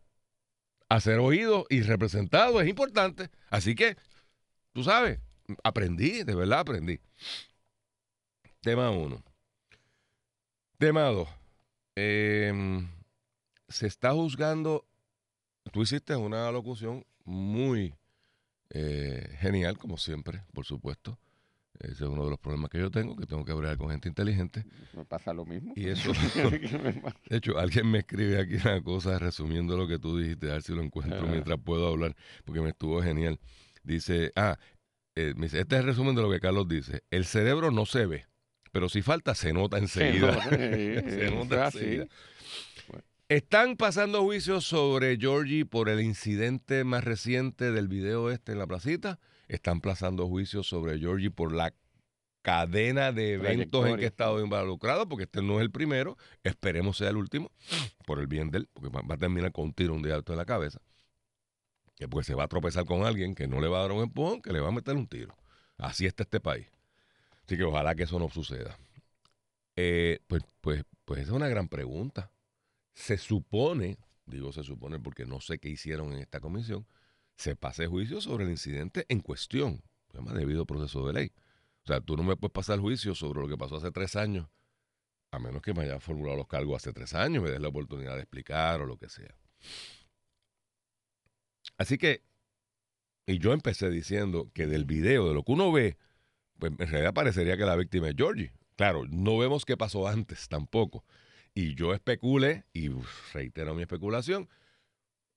a 0.88 1.00
ser 1.02 1.20
oído 1.20 1.66
y 1.70 1.82
representado 1.82 2.62
es 2.62 2.68
importante. 2.68 3.30
Así 3.50 3.74
que, 3.76 3.98
tú 4.74 4.84
sabes, 4.84 5.20
aprendí, 5.64 6.24
de 6.24 6.36
verdad 6.36 6.60
aprendí. 6.60 7.00
Tema 8.62 8.92
uno. 8.92 9.24
Tema 10.78 11.04
dos. 11.06 11.28
Em, 11.96 12.88
se 13.68 13.88
está 13.88 14.12
juzgando. 14.14 14.86
Tú 15.72 15.82
hiciste 15.82 16.16
una 16.16 16.52
locución 16.52 17.06
muy 17.26 17.94
eh, 18.72 19.36
genial, 19.40 19.78
como 19.78 19.98
siempre, 19.98 20.44
por 20.54 20.66
supuesto. 20.66 21.20
Ese 21.80 21.94
es 21.94 22.02
uno 22.02 22.26
de 22.26 22.32
los 22.32 22.40
problemas 22.40 22.70
que 22.70 22.78
yo 22.78 22.92
tengo, 22.92 23.16
que 23.16 23.26
tengo 23.26 23.46
que 23.46 23.54
hablar 23.54 23.78
con 23.78 23.90
gente 23.90 24.10
inteligente. 24.10 24.66
Me 24.94 25.06
pasa 25.06 25.32
lo 25.32 25.46
mismo. 25.46 25.74
Y 25.78 25.88
eso, 25.88 26.12
de 27.30 27.38
hecho, 27.38 27.58
alguien 27.58 27.90
me 27.90 28.00
escribe 28.00 28.40
aquí 28.40 28.56
una 28.56 28.82
cosa 28.84 29.18
resumiendo 29.18 29.78
lo 29.78 29.88
que 29.88 29.98
tú 29.98 30.18
dijiste, 30.18 30.50
a 30.50 30.54
ver 30.54 30.62
si 30.62 30.74
lo 30.74 30.82
encuentro 30.82 31.26
mientras 31.28 31.58
puedo 31.60 31.88
hablar, 31.88 32.16
porque 32.44 32.60
me 32.62 32.70
estuvo 32.70 33.02
genial. 33.02 33.40
Dice, 33.84 34.34
ah, 34.36 34.58
eh, 35.16 35.34
me 35.38 35.46
dice, 35.46 35.62
este 35.62 35.76
es 35.76 35.82
el 35.82 35.88
resumen 35.88 36.16
de 36.16 36.22
lo 36.22 36.30
que 36.30 36.42
Carlos 36.42 36.68
dice. 36.68 37.04
El 37.12 37.24
cerebro 37.24 37.72
no 37.72 37.86
se 37.86 38.06
ve, 38.06 38.26
pero 38.74 38.90
si 38.90 39.02
falta 39.02 39.34
se 39.34 39.54
nota 39.54 39.78
enseguida. 39.78 40.34
nota, 40.34 40.50
Se 40.50 41.32
nota 41.32 41.68
así. 41.68 42.02
Están 43.30 43.76
pasando 43.76 44.24
juicios 44.24 44.66
sobre 44.66 45.16
Georgie 45.18 45.64
por 45.64 45.88
el 45.88 46.02
incidente 46.02 46.84
más 46.84 47.04
reciente 47.04 47.72
del 47.72 47.88
video 47.88 48.32
este 48.32 48.54
en 48.54 48.58
la 48.58 48.66
placita. 48.66 49.20
están 49.48 49.82
plazando 49.82 50.28
juicios 50.28 50.68
sobre 50.68 50.98
Georgie 50.98 51.30
por 51.30 51.54
la 51.54 51.76
cadena 52.42 53.12
de 53.12 53.34
eventos 53.34 53.86
en 53.86 53.98
que 53.98 54.06
ha 54.06 54.08
estado 54.08 54.44
involucrado, 54.44 55.08
porque 55.08 55.26
este 55.26 55.44
no 55.44 55.58
es 55.58 55.62
el 55.62 55.70
primero, 55.70 56.18
esperemos 56.42 56.98
sea 56.98 57.10
el 57.10 57.18
último, 57.18 57.52
por 58.08 58.18
el 58.18 58.26
bien 58.26 58.50
de 58.50 58.58
él, 58.58 58.70
porque 58.74 58.90
va 58.90 59.04
va 59.04 59.14
a 59.14 59.20
terminar 59.20 59.52
con 59.52 59.66
un 59.66 59.74
tiro 59.74 59.94
un 59.94 60.02
día 60.02 60.16
alto 60.16 60.34
en 60.34 60.40
la 60.40 60.46
cabeza, 60.46 60.82
que 61.98 62.08
pues 62.08 62.26
se 62.26 62.34
va 62.34 62.46
a 62.46 62.48
tropezar 62.48 62.86
con 62.86 63.06
alguien 63.06 63.36
que 63.36 63.48
no 63.48 63.62
le 63.62 63.68
va 63.68 63.78
a 63.78 63.82
dar 63.82 63.92
un 63.92 64.02
empujón, 64.02 64.42
que 64.42 64.52
le 64.52 64.60
va 64.60 64.70
a 64.70 64.72
meter 64.72 64.96
un 64.96 65.06
tiro. 65.06 65.38
Así 65.78 66.08
está 66.08 66.24
este 66.24 66.40
país. 66.40 66.66
Así 67.46 67.58
que 67.58 67.64
ojalá 67.64 67.94
que 67.94 68.04
eso 68.04 68.18
no 68.18 68.28
suceda. 68.30 68.80
Eh, 69.76 70.18
pues, 70.26 70.42
pues, 70.62 70.84
pues 71.06 71.20
esa 71.20 71.30
es 71.30 71.36
una 71.36 71.48
gran 71.48 71.68
pregunta. 71.68 72.32
Se 72.94 73.18
supone, 73.18 73.98
digo 74.26 74.52
se 74.52 74.64
supone 74.64 75.00
porque 75.00 75.26
no 75.26 75.42
sé 75.42 75.60
qué 75.60 75.70
hicieron 75.70 76.12
en 76.14 76.20
esta 76.20 76.40
comisión, 76.40 76.88
se 77.36 77.56
pase 77.56 77.88
juicio 77.88 78.22
sobre 78.22 78.46
el 78.46 78.52
incidente 78.52 79.06
en 79.10 79.22
cuestión. 79.22 79.82
Se 80.12 80.18
llama 80.18 80.34
debido 80.34 80.66
proceso 80.66 81.06
de 81.08 81.14
ley. 81.14 81.32
O 81.84 81.88
sea, 81.88 82.02
tú 82.02 82.18
no 82.18 82.24
me 82.24 82.36
puedes 82.36 82.52
pasar 82.52 82.80
juicio 82.80 83.16
sobre 83.16 83.42
lo 83.42 83.48
que 83.48 83.58
pasó 83.58 83.78
hace 83.78 83.92
tres 83.92 84.16
años, 84.16 84.48
a 85.32 85.40
menos 85.40 85.62
que 85.62 85.74
me 85.74 85.84
haya 85.84 86.00
formulado 86.00 86.38
los 86.38 86.48
cargos 86.48 86.76
hace 86.76 86.94
tres 86.94 87.14
años, 87.14 87.44
me 87.44 87.52
des 87.52 87.62
la 87.62 87.70
oportunidad 87.70 88.16
de 88.16 88.22
explicar 88.22 88.82
o 88.82 88.86
lo 88.86 88.98
que 88.98 89.10
sea. 89.10 89.36
Así 91.78 91.98
que, 91.98 92.24
y 93.26 93.40
yo 93.40 93.54
empecé 93.54 93.90
diciendo 93.90 94.52
que 94.54 94.68
del 94.68 94.86
video, 94.86 95.28
de 95.30 95.34
lo 95.34 95.44
que 95.44 95.52
uno 95.52 95.72
ve, 95.72 95.98
pues 96.58 96.74
en 96.78 96.88
realidad 96.88 97.14
parecería 97.14 97.58
que 97.58 97.66
la 97.66 97.76
víctima 97.76 98.10
es 98.10 98.16
Georgie. 98.18 98.52
Claro, 98.76 99.06
no 99.10 99.38
vemos 99.38 99.66
qué 99.66 99.78
pasó 99.78 100.08
antes 100.08 100.50
tampoco. 100.50 101.06
Y 101.60 101.76
yo 101.76 101.94
especulé, 101.94 102.64
y 102.72 102.88
reitero 103.34 103.76
mi 103.76 103.82
especulación, 103.82 104.48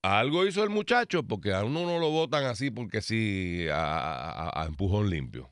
algo 0.02 0.46
hizo 0.46 0.62
el 0.62 0.70
muchacho 0.70 1.24
porque 1.24 1.52
a 1.52 1.64
uno 1.64 1.84
no 1.84 1.98
lo 1.98 2.10
votan 2.10 2.44
así 2.44 2.70
porque 2.70 3.02
sí, 3.02 3.66
a, 3.72 4.64
empujón 4.68 5.10
limpio. 5.10 5.50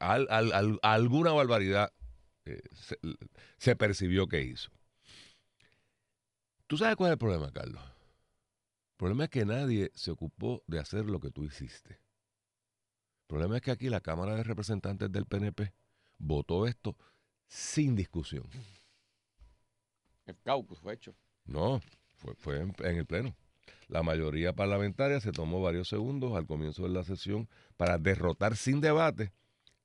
Al- 0.00 0.26
al- 0.30 0.52
al- 0.54 0.78
alguna 0.80 1.32
barbaridad 1.32 1.92
eh, 2.46 2.62
se, 2.72 2.98
se 3.58 3.76
percibió 3.76 4.26
que 4.26 4.40
hizo. 4.40 4.70
¿Tú 6.66 6.78
sabes 6.78 6.96
cuál 6.96 7.10
es 7.10 7.12
el 7.12 7.18
problema, 7.18 7.52
Carlos? 7.52 7.82
El 7.84 8.96
problema 8.96 9.24
es 9.24 9.30
que 9.30 9.44
nadie 9.44 9.90
se 9.94 10.12
ocupó 10.12 10.62
de 10.66 10.78
hacer 10.78 11.04
lo 11.10 11.20
que 11.20 11.30
tú 11.30 11.44
hiciste. 11.44 11.90
El 11.90 13.26
problema 13.26 13.56
es 13.56 13.62
que 13.62 13.70
aquí 13.70 13.90
la 13.90 14.00
Cámara 14.00 14.34
de 14.34 14.44
Representantes 14.44 15.12
del 15.12 15.26
PNP 15.26 15.74
votó 16.16 16.66
esto 16.66 16.96
sin 17.48 17.94
discusión. 17.94 18.48
El 20.26 20.36
caucus 20.42 20.78
fue 20.80 20.94
hecho. 20.94 21.14
No, 21.44 21.80
fue, 22.16 22.34
fue 22.36 22.60
en, 22.60 22.74
en 22.80 22.96
el 22.96 23.06
Pleno. 23.06 23.34
La 23.88 24.02
mayoría 24.02 24.52
parlamentaria 24.52 25.20
se 25.20 25.32
tomó 25.32 25.62
varios 25.62 25.88
segundos 25.88 26.36
al 26.36 26.46
comienzo 26.46 26.82
de 26.82 26.88
la 26.88 27.04
sesión 27.04 27.48
para 27.76 27.98
derrotar 27.98 28.56
sin 28.56 28.80
debate 28.80 29.32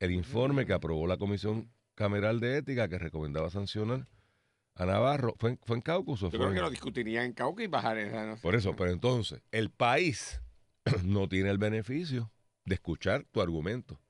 el 0.00 0.10
informe 0.10 0.66
que 0.66 0.72
aprobó 0.72 1.06
la 1.06 1.16
Comisión 1.16 1.70
Cameral 1.94 2.40
de 2.40 2.56
Ética 2.58 2.88
que 2.88 2.98
recomendaba 2.98 3.50
sancionar 3.50 4.08
a 4.74 4.86
Navarro. 4.86 5.34
¿Fue, 5.38 5.50
en- 5.50 5.60
fue 5.62 5.76
en 5.76 5.82
Caucus 5.82 6.22
o 6.22 6.26
Yo 6.26 6.30
fue 6.30 6.38
creo 6.38 6.48
en- 6.48 6.54
que 6.56 6.60
lo 6.62 6.70
discutirían 6.70 7.26
en 7.26 7.32
caucus 7.32 7.62
y 7.62 7.66
bajar 7.68 7.98
esa. 7.98 8.26
no 8.26 8.36
sé. 8.36 8.42
Por 8.42 8.56
eso, 8.56 8.74
pero 8.74 8.90
entonces, 8.90 9.40
el 9.52 9.70
país 9.70 10.40
no 11.04 11.28
tiene 11.28 11.50
el 11.50 11.58
beneficio 11.58 12.32
de 12.64 12.74
escuchar 12.74 13.24
tu 13.30 13.40
argumento. 13.40 14.00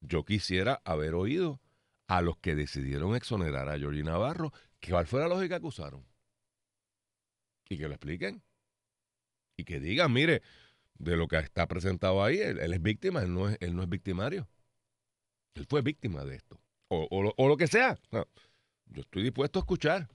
Yo 0.00 0.24
quisiera 0.24 0.80
haber 0.84 1.14
oído 1.14 1.60
a 2.08 2.22
los 2.22 2.38
que 2.38 2.54
decidieron 2.56 3.14
exonerar 3.14 3.68
a 3.68 3.78
Georgie 3.78 4.02
Navarro, 4.02 4.52
cuál 4.86 5.06
fue 5.06 5.20
la 5.20 5.28
lógica 5.28 5.60
que 5.60 5.66
usaron. 5.66 6.04
Y 7.68 7.78
que 7.78 7.88
lo 7.88 7.94
expliquen. 7.94 8.42
Y 9.56 9.64
que 9.64 9.80
digan, 9.80 10.12
mire, 10.12 10.42
de 10.98 11.16
lo 11.16 11.28
que 11.28 11.38
está 11.38 11.66
presentado 11.66 12.22
ahí, 12.22 12.38
él, 12.38 12.58
es 12.60 12.82
víctima, 12.82 13.22
él 13.22 13.34
no 13.34 13.48
es, 13.48 13.56
él 13.60 13.74
no 13.74 13.82
es 13.82 13.88
victimario. 13.88 14.48
Él 15.54 15.66
fue 15.68 15.82
víctima 15.82 16.24
de 16.24 16.36
esto. 16.36 16.60
O, 16.88 17.06
o 17.10 17.22
lo, 17.22 17.34
o 17.36 17.48
lo 17.48 17.56
que 17.56 17.66
sea. 17.66 17.98
Yo 18.86 19.02
estoy 19.02 19.22
dispuesto 19.22 19.58
a 19.58 19.62
escuchar. 19.62 20.08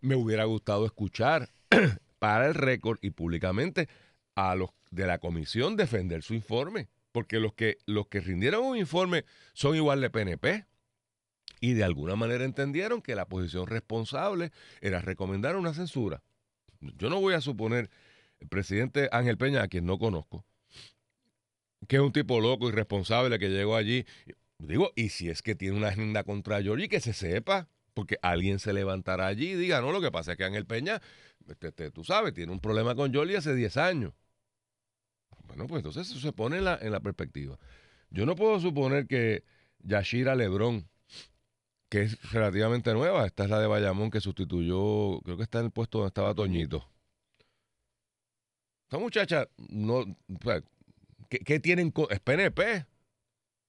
Me 0.00 0.14
hubiera 0.14 0.44
gustado 0.44 0.86
escuchar 0.86 1.50
para 2.18 2.46
el 2.46 2.54
récord 2.54 2.98
y 3.02 3.10
públicamente 3.10 3.88
a 4.34 4.54
los 4.54 4.70
de 4.90 5.06
la 5.06 5.18
comisión 5.18 5.76
defender 5.76 6.22
su 6.22 6.34
informe. 6.34 6.88
Porque 7.12 7.40
los 7.40 7.54
que, 7.54 7.78
los 7.86 8.06
que 8.06 8.20
rindieron 8.20 8.64
un 8.64 8.76
informe 8.76 9.24
son 9.54 9.74
igual 9.74 10.00
de 10.00 10.10
PNP. 10.10 10.66
Y 11.60 11.74
de 11.74 11.84
alguna 11.84 12.16
manera 12.16 12.44
entendieron 12.44 13.02
que 13.02 13.14
la 13.14 13.26
posición 13.26 13.66
responsable 13.66 14.52
era 14.80 15.00
recomendar 15.00 15.56
una 15.56 15.74
censura. 15.74 16.22
Yo 16.80 17.10
no 17.10 17.20
voy 17.20 17.34
a 17.34 17.40
suponer, 17.40 17.90
el 18.40 18.48
presidente 18.48 19.08
Ángel 19.10 19.36
Peña, 19.36 19.62
a 19.62 19.68
quien 19.68 19.84
no 19.84 19.98
conozco, 19.98 20.44
que 21.88 21.96
es 21.96 22.02
un 22.02 22.12
tipo 22.12 22.40
loco, 22.40 22.68
irresponsable, 22.68 23.38
que 23.38 23.48
llegó 23.48 23.76
allí. 23.76 24.06
Digo, 24.58 24.92
y 24.96 25.08
si 25.08 25.28
es 25.28 25.42
que 25.42 25.54
tiene 25.54 25.76
una 25.76 25.88
agenda 25.88 26.24
contra 26.24 26.60
Giorgi, 26.60 26.88
que 26.88 27.00
se 27.00 27.12
sepa, 27.12 27.68
porque 27.94 28.18
alguien 28.22 28.58
se 28.58 28.72
levantará 28.72 29.26
allí 29.26 29.50
y 29.50 29.54
diga, 29.54 29.80
no, 29.80 29.92
lo 29.92 30.00
que 30.00 30.10
pasa 30.10 30.32
es 30.32 30.38
que 30.38 30.44
Ángel 30.44 30.66
Peña, 30.66 31.00
este, 31.48 31.68
este, 31.68 31.90
tú 31.90 32.04
sabes, 32.04 32.34
tiene 32.34 32.52
un 32.52 32.60
problema 32.60 32.94
con 32.94 33.12
Giorgi 33.12 33.36
hace 33.36 33.54
10 33.54 33.76
años. 33.76 34.12
Bueno, 35.46 35.66
pues 35.66 35.80
entonces 35.80 36.08
eso 36.08 36.20
se 36.20 36.32
pone 36.32 36.60
la, 36.60 36.78
en 36.80 36.92
la 36.92 37.00
perspectiva. 37.00 37.58
Yo 38.10 38.26
no 38.26 38.36
puedo 38.36 38.60
suponer 38.60 39.06
que 39.06 39.44
Yashira 39.80 40.34
Lebrón, 40.34 40.88
que 41.88 42.02
es 42.02 42.32
relativamente 42.32 42.92
nueva, 42.92 43.26
esta 43.26 43.44
es 43.44 43.50
la 43.50 43.60
de 43.60 43.66
Bayamón 43.66 44.10
que 44.10 44.20
sustituyó, 44.20 45.20
creo 45.22 45.36
que 45.36 45.42
está 45.44 45.60
en 45.60 45.66
el 45.66 45.70
puesto 45.70 45.98
donde 45.98 46.08
estaba 46.08 46.34
Toñito. 46.34 46.86
Esa 48.88 48.98
muchacha, 48.98 49.48
no, 49.68 50.04
¿qué, 51.28 51.38
qué 51.40 51.60
tienen? 51.60 51.92
Es 52.10 52.20
PNP. 52.20 52.86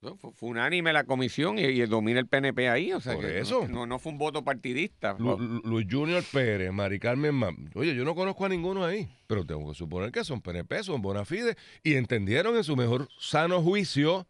No, 0.02 0.16
fue, 0.16 0.32
fue 0.32 0.50
unánime 0.50 0.94
la 0.94 1.04
comisión 1.04 1.60
y, 1.60 1.64
y 1.64 1.86
domina 1.86 2.22
el 2.22 2.28
PNP 2.28 2.70
ahí. 2.70 2.94
O 2.94 3.02
sea, 3.02 3.16
Por 3.16 3.26
que 3.26 3.40
eso. 3.40 3.68
No, 3.68 3.86
no 3.86 4.00
fue 4.00 4.14
un 4.14 4.18
voto 4.18 4.46
partidista. 4.46 5.18
Lu- 5.20 5.38
Lu- 5.38 5.62
Luis 5.66 5.88
Junior 5.92 6.24
Pérez, 6.32 6.72
Mari 6.72 7.00
Carmen 7.00 7.36
Mam. 7.36 7.70
Oye, 7.76 7.94
yo 7.94 8.06
no 8.06 8.16
conozco 8.16 8.46
a 8.46 8.50
ninguno 8.50 8.86
ahí, 8.86 9.10
pero 9.28 9.46
tengo 9.46 9.68
que 9.70 9.76
suponer 9.78 10.14
que 10.14 10.24
son 10.24 10.40
PNP, 10.42 10.84
son 10.84 11.02
bona 11.02 11.26
fide 11.26 11.58
y 11.84 11.96
entendieron 11.96 12.56
en 12.56 12.64
su 12.64 12.78
mejor 12.78 13.10
sano 13.20 13.62
juicio 13.62 14.26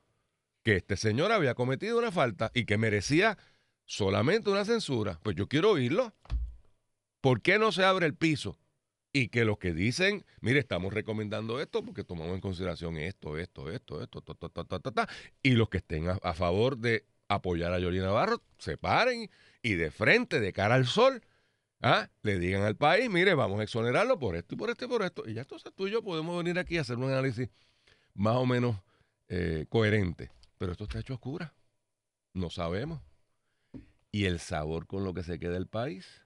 que 0.63 0.78
este 0.78 0.97
señor 0.97 1.32
había 1.32 1.54
cometido 1.54 1.99
una 1.99 2.12
falta 2.12 2.49
y 2.56 2.65
que 2.65 2.80
merecía 2.80 3.38
solamente 3.89 4.52
una 4.52 4.65
censura. 4.65 5.19
Pues 5.23 5.36
yo 5.36 5.47
quiero 5.47 5.71
oírlo. 5.71 6.13
¿Por 7.21 7.41
qué 7.41 7.58
no 7.58 7.71
se 7.71 7.84
abre 7.84 8.06
el 8.06 8.15
piso? 8.15 8.58
Y 9.12 9.30
que 9.30 9.43
los 9.43 9.58
que 9.58 9.73
dicen, 9.73 10.23
mire, 10.41 10.60
estamos 10.60 10.93
recomendando 10.93 11.60
esto 11.60 11.84
porque 11.84 12.04
tomamos 12.04 12.36
en 12.36 12.41
consideración 12.41 12.97
esto, 12.97 13.39
esto, 13.39 13.71
esto, 13.71 14.02
esto, 14.04 14.21
ta, 14.21 14.36
ta, 14.36 14.49
ta, 14.49 14.63
ta, 14.63 14.80
ta, 14.80 14.91
ta, 14.91 15.10
y 15.41 15.54
los 15.54 15.69
que 15.69 15.78
estén 15.78 16.08
a, 16.08 16.34
favor 16.36 16.78
de 16.78 17.08
apoyar 17.28 17.73
a 17.73 17.80
Yoli 17.80 17.99
Navarro, 17.99 18.43
se 18.60 18.78
paren 18.78 19.32
y 19.63 19.73
de 19.73 19.89
frente, 19.89 20.39
de 20.39 20.54
cara 20.54 20.75
al 20.75 20.86
sol, 20.86 21.23
¿ah? 21.82 22.08
le 22.21 22.38
digan 22.38 22.62
al 22.62 22.75
país, 22.75 23.10
mire, 23.10 23.34
vamos 23.34 23.60
a 23.60 23.63
exonerarlo 23.63 24.19
por 24.19 24.36
esto 24.36 24.54
y 24.54 24.58
por 24.60 24.69
esto 24.69 24.86
y 24.86 24.88
por 24.88 25.02
esto. 25.02 25.23
Y 25.28 25.34
ya 25.34 25.41
entonces 25.41 25.73
tú 25.75 25.88
y 25.88 25.91
yo 25.91 26.04
podemos 26.04 26.38
venir 26.38 26.60
aquí 26.60 26.78
a 26.78 26.82
hacer 26.82 26.97
un 26.97 27.06
análisis 27.06 27.49
más 28.13 28.36
o 28.36 28.45
menos 28.45 28.78
eh, 29.28 29.65
coherente. 29.67 30.30
Pero 30.60 30.73
esto 30.73 30.84
está 30.84 30.99
hecho 30.99 31.13
a 31.13 31.15
oscura. 31.15 31.56
No 32.36 32.52
sabemos. 32.52 33.09
Y 34.12 34.26
el 34.26 34.39
sabor 34.39 34.88
con 34.88 35.04
lo 35.04 35.13
que 35.13 35.24
se 35.24 35.39
queda 35.39 35.58
el 35.58 35.67
país. 35.67 36.24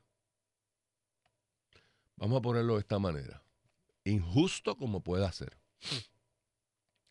Vamos 2.16 2.40
a 2.40 2.42
ponerlo 2.42 2.76
de 2.76 2.80
esta 2.80 3.00
manera. 3.00 3.44
Injusto 4.06 4.78
como 4.78 5.02
pueda 5.02 5.32
ser. 5.32 5.58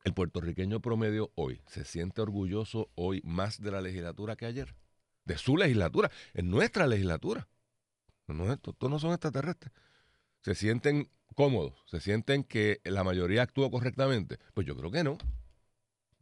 El 0.04 0.14
puertorriqueño 0.14 0.80
promedio 0.80 1.30
hoy 1.36 1.60
se 1.66 1.84
siente 1.84 2.20
orgulloso 2.22 2.90
hoy 2.94 3.20
más 3.24 3.60
de 3.60 3.70
la 3.70 3.80
legislatura 3.80 4.36
que 4.36 4.46
ayer. 4.46 4.74
De 5.24 5.38
su 5.38 5.56
legislatura, 5.56 6.10
en 6.34 6.50
nuestra 6.50 6.86
legislatura. 6.86 7.48
No, 8.26 8.46
es- 8.52 8.58
estos 8.66 8.90
no 8.90 8.98
son 8.98 9.12
extraterrestres. 9.12 9.72
Se 10.40 10.54
sienten 10.54 11.08
cómodos, 11.36 11.74
se 11.86 12.00
sienten 12.00 12.42
que 12.42 12.80
la 12.84 13.04
mayoría 13.04 13.42
actúa 13.42 13.70
correctamente. 13.70 14.38
Pues 14.54 14.66
yo 14.66 14.76
creo 14.76 14.90
que 14.90 15.04
no. 15.04 15.18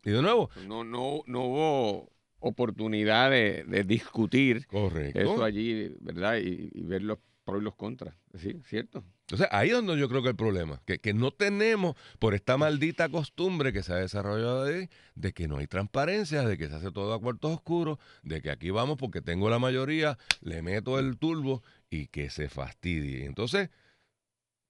Y 0.05 0.11
de 0.11 0.21
nuevo, 0.23 0.51
No, 0.67 0.85
no, 0.85 1.23
no 1.27 1.41
hubo 1.45 2.13
oportunidad 2.41 3.31
de, 3.31 3.65
de 3.65 3.85
discutir 3.85 4.67
correcto. 4.67 5.21
eso 5.21 5.45
allí, 5.45 5.95
¿verdad? 6.01 6.39
Y, 6.39 6.71
y 6.75 6.83
ver 6.83 7.03
los 7.03 7.19
pros 7.45 7.61
y 7.61 7.65
los 7.65 7.75
contras. 7.77 8.15
Sí, 8.35 8.61
cierto. 8.65 9.05
Entonces, 9.23 9.47
ahí 9.53 9.69
es 9.69 9.75
donde 9.75 9.97
yo 9.97 10.09
creo 10.09 10.23
que 10.23 10.31
el 10.31 10.37
problema, 10.37 10.83
que, 10.85 10.99
que 10.99 11.15
no 11.15 11.31
tenemos, 11.31 11.95
por 12.19 12.35
esta 12.35 12.57
maldita 12.57 13.09
costumbre 13.09 13.73
que 13.73 13.83
se 13.83 13.93
ha 13.93 13.97
desarrollado 13.97 14.65
ahí, 14.65 14.89
de 15.15 15.33
que 15.33 15.47
no 15.47 15.59
hay 15.59 15.69
transparencia, 15.69 16.43
de 16.43 16.59
que 16.59 16.69
se 16.69 16.75
hace 16.75 16.91
todo 16.91 17.15
a 17.15 17.21
cuartos 17.21 17.53
oscuros, 17.53 17.99
de 18.25 18.43
que 18.43 18.51
aquí 18.51 18.71
vamos 18.71 18.97
porque 18.99 19.23
tengo 19.23 19.49
la 19.49 19.61
mayoría, 19.61 20.19
le 20.41 20.63
meto 20.63 20.99
el 20.99 21.17
turbo 21.17 21.63
y 21.89 22.09
que 22.09 22.29
se 22.29 22.49
fastidie. 22.49 23.25
Entonces, 23.25 23.71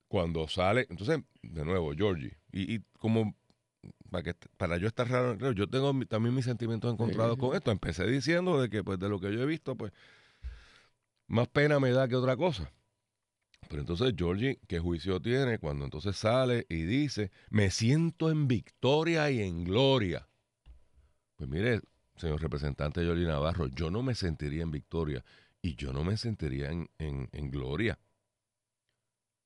cuando 0.09 0.47
sale, 0.49 0.87
entonces, 0.91 1.21
de 1.43 1.65
nuevo, 1.65 1.93
Georgie, 1.95 2.37
y, 2.53 2.75
y 2.75 2.81
como 2.99 3.35
para, 4.11 4.23
que, 4.23 4.35
para 4.57 4.77
yo 4.77 4.89
estar 4.89 5.09
raro, 5.09 5.53
yo 5.53 5.67
tengo 5.69 5.93
también 6.07 6.35
mis 6.35 6.45
sentimientos 6.45 6.93
encontrados 6.93 7.35
Sí. 7.37 7.41
con 7.41 7.55
esto. 7.57 7.71
Empecé 7.71 8.07
diciendo 8.07 8.61
de 8.61 8.69
que, 8.69 8.83
pues, 8.85 8.99
de 8.99 9.09
lo 9.09 9.21
que 9.21 9.33
yo 9.33 9.41
he 9.43 9.47
visto, 9.47 9.77
pues, 9.77 9.93
más 11.29 11.49
pena 11.49 11.79
me 11.81 11.91
da 11.93 12.09
que 12.09 12.17
otra 12.17 12.37
cosa. 12.37 12.71
Pero 13.69 13.83
entonces 13.83 14.15
Georgie, 14.17 14.59
¿qué 14.67 14.81
juicio 14.81 15.21
tiene 15.21 15.59
cuando 15.59 15.85
entonces 15.85 16.17
sale 16.17 16.67
y 16.69 16.83
dice, 16.83 17.31
me 17.51 17.71
siento 17.71 18.31
en 18.31 18.49
victoria 18.49 19.31
y 19.31 19.41
en 19.43 19.63
gloria? 19.65 20.29
Pues 21.37 21.49
mire, 21.49 21.81
señor 22.17 22.41
representante 22.43 23.05
Yoli 23.05 23.27
Navarro, 23.27 23.69
yo 23.69 23.91
no 23.91 24.03
me 24.03 24.15
sentiría 24.15 24.63
en 24.63 24.71
victoria 24.73 25.25
y 25.63 25.77
yo 25.77 25.93
no 25.93 26.05
me 26.05 26.17
sentiría 26.17 26.71
en, 26.73 26.91
en- 26.99 27.29
en 27.33 27.51
gloria. 27.51 27.99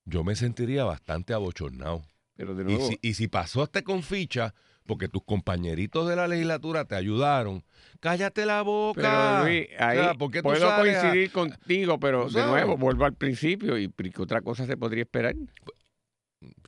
Yo 0.06 0.24
me 0.24 0.36
sentiría 0.36 0.84
bastante 0.84 1.34
abochornado. 1.34 2.02
Pero 2.36 2.54
de 2.54 2.62
Y 2.62 2.66
nuevo, 2.66 2.88
si, 2.88 2.98
y 3.02 3.14
si 3.14 3.28
pasaste 3.28 3.84
con 3.84 4.02
ficha, 4.02 4.54
porque 4.86 5.08
tus 5.08 5.22
compañeritos 5.24 6.08
de 6.08 6.16
la 6.16 6.28
legislatura 6.28 6.84
te 6.84 6.94
ayudaron, 6.94 7.64
cállate 8.00 8.44
la 8.44 8.62
boca. 8.62 9.00
pero 9.00 9.44
Luis, 9.44 9.66
O 9.66 9.78
sea, 9.78 9.88
ahí 9.88 10.16
¿por 10.18 10.30
qué 10.30 10.38
tú 10.38 10.48
puedo 10.48 10.68
sales 10.68 10.98
coincidir 10.98 11.30
contigo, 11.32 11.98
pero 11.98 12.28
de 12.28 12.44
nuevo, 12.46 12.76
vuelvo 12.76 13.04
al 13.04 13.14
principio. 13.14 13.78
¿Y 13.78 13.88
qué 13.88 14.22
otra 14.22 14.40
cosa 14.42 14.66
se 14.66 14.76
podría 14.76 15.02
esperar? 15.02 15.34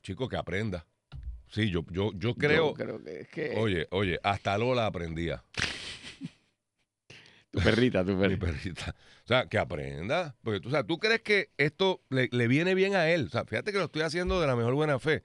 Chico, 0.01 0.27
que 0.27 0.37
aprenda. 0.37 0.85
Sí, 1.49 1.69
yo, 1.69 1.85
yo, 1.91 2.11
yo 2.15 2.35
creo. 2.35 2.69
Yo 2.69 2.73
creo 2.73 3.03
que 3.03 3.21
es 3.21 3.27
que 3.29 3.55
Oye, 3.57 3.87
oye, 3.91 4.19
hasta 4.23 4.57
Lola 4.57 4.85
aprendía. 4.85 5.43
tu 7.51 7.59
perrita, 7.59 8.03
tu 8.03 8.15
Mi 8.15 8.35
perrita. 8.35 8.95
O 9.23 9.27
sea, 9.27 9.47
que 9.47 9.57
aprenda. 9.57 10.35
Porque 10.43 10.59
tú, 10.59 10.69
o 10.69 10.71
sea, 10.71 10.83
tú 10.83 10.97
crees 10.97 11.21
que 11.21 11.51
esto 11.57 12.01
le, 12.09 12.29
le 12.31 12.47
viene 12.47 12.73
bien 12.75 12.95
a 12.95 13.09
él. 13.09 13.27
O 13.27 13.29
sea, 13.29 13.45
fíjate 13.45 13.71
que 13.71 13.77
lo 13.77 13.85
estoy 13.85 14.01
haciendo 14.01 14.41
de 14.41 14.47
la 14.47 14.55
mejor 14.55 14.73
buena 14.73 14.99
fe. 14.99 15.23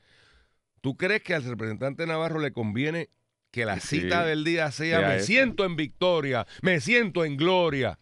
¿Tú 0.82 0.96
crees 0.96 1.22
que 1.22 1.32
al 1.34 1.44
representante 1.44 2.06
Navarro 2.06 2.38
le 2.40 2.52
conviene 2.52 3.08
que 3.50 3.64
la 3.64 3.80
Sí, 3.80 4.00
cita 4.00 4.24
del 4.26 4.44
día 4.44 4.70
sea 4.70 4.98
sea 4.98 5.08
me 5.08 5.20
siento 5.20 5.64
en 5.64 5.76
victoria, 5.76 6.46
me 6.60 6.80
siento 6.80 7.24
en 7.24 7.36
gloria? 7.38 7.98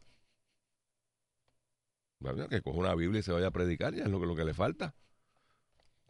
Bueno, 2.21 2.49
Que 2.49 2.61
coja 2.61 2.79
una 2.79 2.95
Biblia 2.95 3.21
y 3.21 3.23
se 3.23 3.33
vaya 3.33 3.47
a 3.47 3.51
predicar, 3.51 3.95
ya 3.95 4.05
es 4.05 4.11
lo 4.11 4.21
que, 4.21 4.27
lo 4.27 4.37
que 4.37 4.45
le 4.45 4.55
falta. 4.55 4.95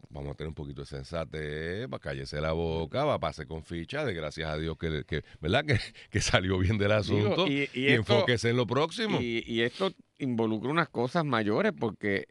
Vamos 0.09 0.31
a 0.33 0.35
tener 0.35 0.49
un 0.49 0.55
poquito 0.55 0.81
de 0.81 0.87
sensatez, 0.87 1.87
va 1.87 1.97
a 1.97 1.99
cállese 1.99 2.41
la 2.41 2.51
boca, 2.51 3.05
va 3.05 3.13
a 3.13 3.19
pasar 3.19 3.47
con 3.47 3.63
ficha, 3.63 4.03
de 4.03 4.13
gracias 4.13 4.49
a 4.49 4.57
Dios 4.57 4.77
que, 4.77 5.05
que 5.05 5.23
¿verdad? 5.39 5.63
Que, 5.65 5.79
que 6.09 6.19
salió 6.21 6.57
bien 6.57 6.77
del 6.77 6.91
asunto 6.91 7.47
y- 7.47 7.69
y, 7.73 7.81
y 7.81 7.87
esto- 7.87 8.13
enfóquese 8.15 8.49
en 8.49 8.57
lo 8.57 8.67
próximo. 8.67 9.19
Y, 9.21 9.43
y 9.47 9.61
esto 9.61 9.91
involucra 10.17 10.69
unas 10.69 10.89
cosas 10.89 11.23
mayores 11.23 11.71
porque 11.79 12.27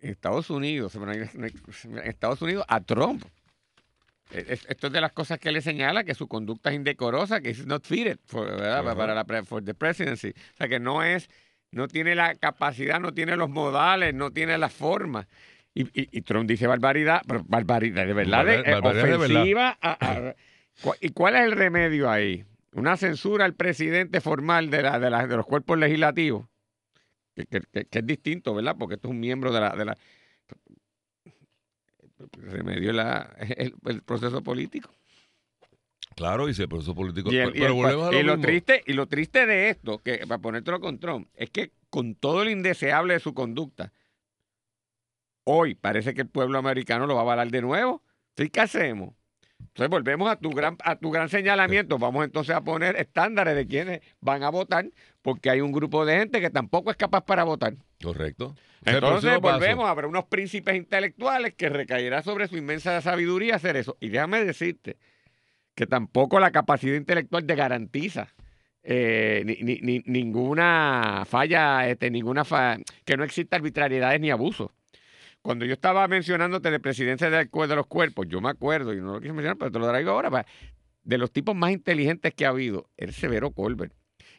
Estados 0.00 0.48
Unidos, 0.48 0.96
Estados 2.04 2.40
Unidos 2.40 2.64
a 2.68 2.80
Trump, 2.80 3.24
esto 4.30 4.86
es 4.88 4.92
de 4.92 5.00
las 5.00 5.12
cosas 5.12 5.38
que 5.38 5.52
le 5.52 5.60
señala 5.60 6.04
que 6.04 6.14
su 6.14 6.26
conducta 6.28 6.70
es 6.70 6.76
indecorosa, 6.76 7.40
que 7.40 7.50
es 7.50 7.66
not 7.66 7.84
fitted 7.86 8.18
for, 8.24 8.46
¿verdad? 8.46 8.84
Para 8.96 9.14
la 9.14 9.24
for 9.44 9.64
the 9.64 9.74
presidency. 9.74 10.30
O 10.30 10.56
sea, 10.56 10.68
que 10.68 10.80
no 10.80 11.02
es, 11.02 11.28
no 11.70 11.88
tiene 11.88 12.14
la 12.14 12.34
capacidad, 12.34 12.98
no 13.00 13.12
tiene 13.14 13.36
los 13.36 13.48
modales, 13.50 14.14
no 14.14 14.30
tiene 14.32 14.58
la 14.58 14.68
forma. 14.68 15.28
Y, 15.74 15.82
y- 16.00 16.08
y 16.10 16.22
Trump 16.22 16.48
dice 16.48 16.66
barbaridad, 16.66 17.22
pero 17.26 17.44
barbaridad, 17.46 18.06
de 18.06 18.14
verdad, 18.14 18.44
de- 18.46 18.62
Barbar- 18.62 18.72
barbaridad 18.82 19.02
de 19.04 19.10
verdad. 19.18 19.36
ofensiva. 19.36 19.78
a- 19.80 19.98
a- 20.00 20.34
¿Cu- 20.82 20.94
¿Y 21.00 21.10
cuál 21.10 21.36
es 21.36 21.42
el 21.42 21.52
remedio 21.52 22.10
ahí? 22.10 22.44
Una 22.72 22.96
censura 22.96 23.44
al 23.44 23.54
presidente 23.54 24.20
formal 24.20 24.70
de, 24.70 24.82
la, 24.82 24.98
de, 24.98 25.10
la- 25.10 25.26
de 25.26 25.36
los 25.36 25.46
cuerpos 25.46 25.78
legislativos, 25.78 26.46
que, 27.34 27.46
que- 27.46 27.60
que- 27.72 27.84
que 27.84 27.98
es 28.00 28.06
distinto, 28.06 28.54
¿verdad? 28.54 28.76
Porque 28.78 28.94
esto 28.96 29.08
es 29.08 29.12
un 29.12 29.20
miembro 29.20 29.52
de 29.52 29.60
la... 29.60 29.76
De 29.76 29.84
la 29.84 29.96
el 32.18 32.50
remedio 32.50 32.92
la- 32.92 33.34
el, 33.56 33.74
el 33.86 34.02
proceso 34.02 34.42
político. 34.42 34.90
Claro, 36.14 36.48
y 36.48 36.54
si 36.54 36.62
el 36.62 36.68
proceso 36.68 36.94
político. 36.94 37.30
Y, 37.32 37.36
el- 37.36 37.52
pero 37.52 37.64
y 37.64 37.66
el- 37.66 37.72
volvemos 37.74 38.08
a 38.08 38.12
lo 38.12 38.18
y 38.18 38.22
lo 38.22 38.40
triste, 38.40 38.82
y 38.86 38.92
lo 38.94 39.06
triste 39.06 39.44
de 39.46 39.68
esto, 39.70 39.98
que 39.98 40.18
para 40.26 40.38
ponértelo 40.40 40.80
con 40.80 40.98
Trump, 40.98 41.28
es 41.34 41.50
que 41.50 41.72
con 41.90 42.14
todo 42.14 42.44
lo 42.44 42.50
indeseable 42.50 43.14
de 43.14 43.20
su 43.20 43.34
conducta, 43.34 43.92
hoy 45.44 45.74
parece 45.74 46.14
que 46.14 46.22
el 46.22 46.28
pueblo 46.28 46.58
americano 46.58 47.06
lo 47.06 47.14
va 47.14 47.20
a 47.20 47.22
avalar 47.24 47.50
de 47.50 47.62
nuevo. 47.62 48.02
¿Sí? 48.36 48.50
¿Qué 48.50 48.60
hacemos? 48.60 49.14
Entonces 49.58 49.88
volvemos 49.88 50.30
a 50.30 50.36
tu 50.36 50.50
gran, 50.50 50.76
a 50.84 50.96
tu 50.96 51.10
gran 51.10 51.28
señalamiento. 51.30 51.98
Vamos 51.98 52.24
entonces 52.24 52.54
a 52.54 52.62
poner 52.62 52.96
estándares 52.96 53.54
de 53.56 53.66
quienes 53.66 54.00
van 54.20 54.42
a 54.42 54.50
votar, 54.50 54.90
porque 55.22 55.48
hay 55.50 55.60
un 55.62 55.72
grupo 55.72 56.04
de 56.04 56.18
gente 56.18 56.40
que 56.40 56.50
tampoco 56.50 56.90
es 56.90 56.96
capaz 56.96 57.22
para 57.22 57.44
votar. 57.44 57.74
Correcto. 58.02 58.54
Entonces 58.84 59.30
volvemos 59.40 59.88
a 59.88 59.94
ver 59.94 60.06
unos 60.06 60.24
príncipes 60.26 60.76
intelectuales 60.76 61.54
que 61.54 61.68
recaerá 61.68 62.22
sobre 62.22 62.46
su 62.46 62.56
inmensa 62.56 63.00
sabiduría 63.00 63.56
hacer 63.56 63.76
eso. 63.76 63.96
Y 64.00 64.08
déjame 64.10 64.44
decirte 64.44 64.96
que 65.74 65.86
tampoco 65.86 66.38
la 66.40 66.50
capacidad 66.52 66.94
intelectual 66.96 67.44
te 67.46 67.54
garantiza 67.54 68.28
eh, 68.88 69.42
ni- 69.44 69.56
ni- 69.62 69.80
ni- 69.80 70.02
ninguna 70.06 71.24
falla, 71.26 71.88
este, 71.88 72.08
ninguna 72.08 72.44
fa- 72.44 72.78
que 73.04 73.16
no 73.16 73.24
exista 73.24 73.56
arbitrariedades 73.56 74.20
ni 74.20 74.30
abusos. 74.30 74.70
Cuando 75.42 75.64
yo 75.64 75.72
estaba 75.72 76.06
mencionándote 76.06 76.70
de 76.70 76.78
presidencia 76.78 77.28
de 77.28 77.48
los 77.74 77.86
cuerpos, 77.88 78.26
yo 78.28 78.40
me 78.40 78.48
acuerdo, 78.48 78.92
y 78.94 79.00
no 79.00 79.14
lo 79.14 79.20
quise 79.20 79.32
mencionar, 79.32 79.56
pero 79.58 79.72
te 79.72 79.78
lo 79.80 79.88
traigo 79.88 80.12
ahora, 80.12 80.46
de 81.02 81.18
los 81.18 81.32
tipos 81.32 81.56
más 81.56 81.72
inteligentes 81.72 82.32
que 82.34 82.46
ha 82.46 82.50
habido, 82.50 82.88
el 82.96 83.12
Severo 83.12 83.50
Colbert. 83.50 83.92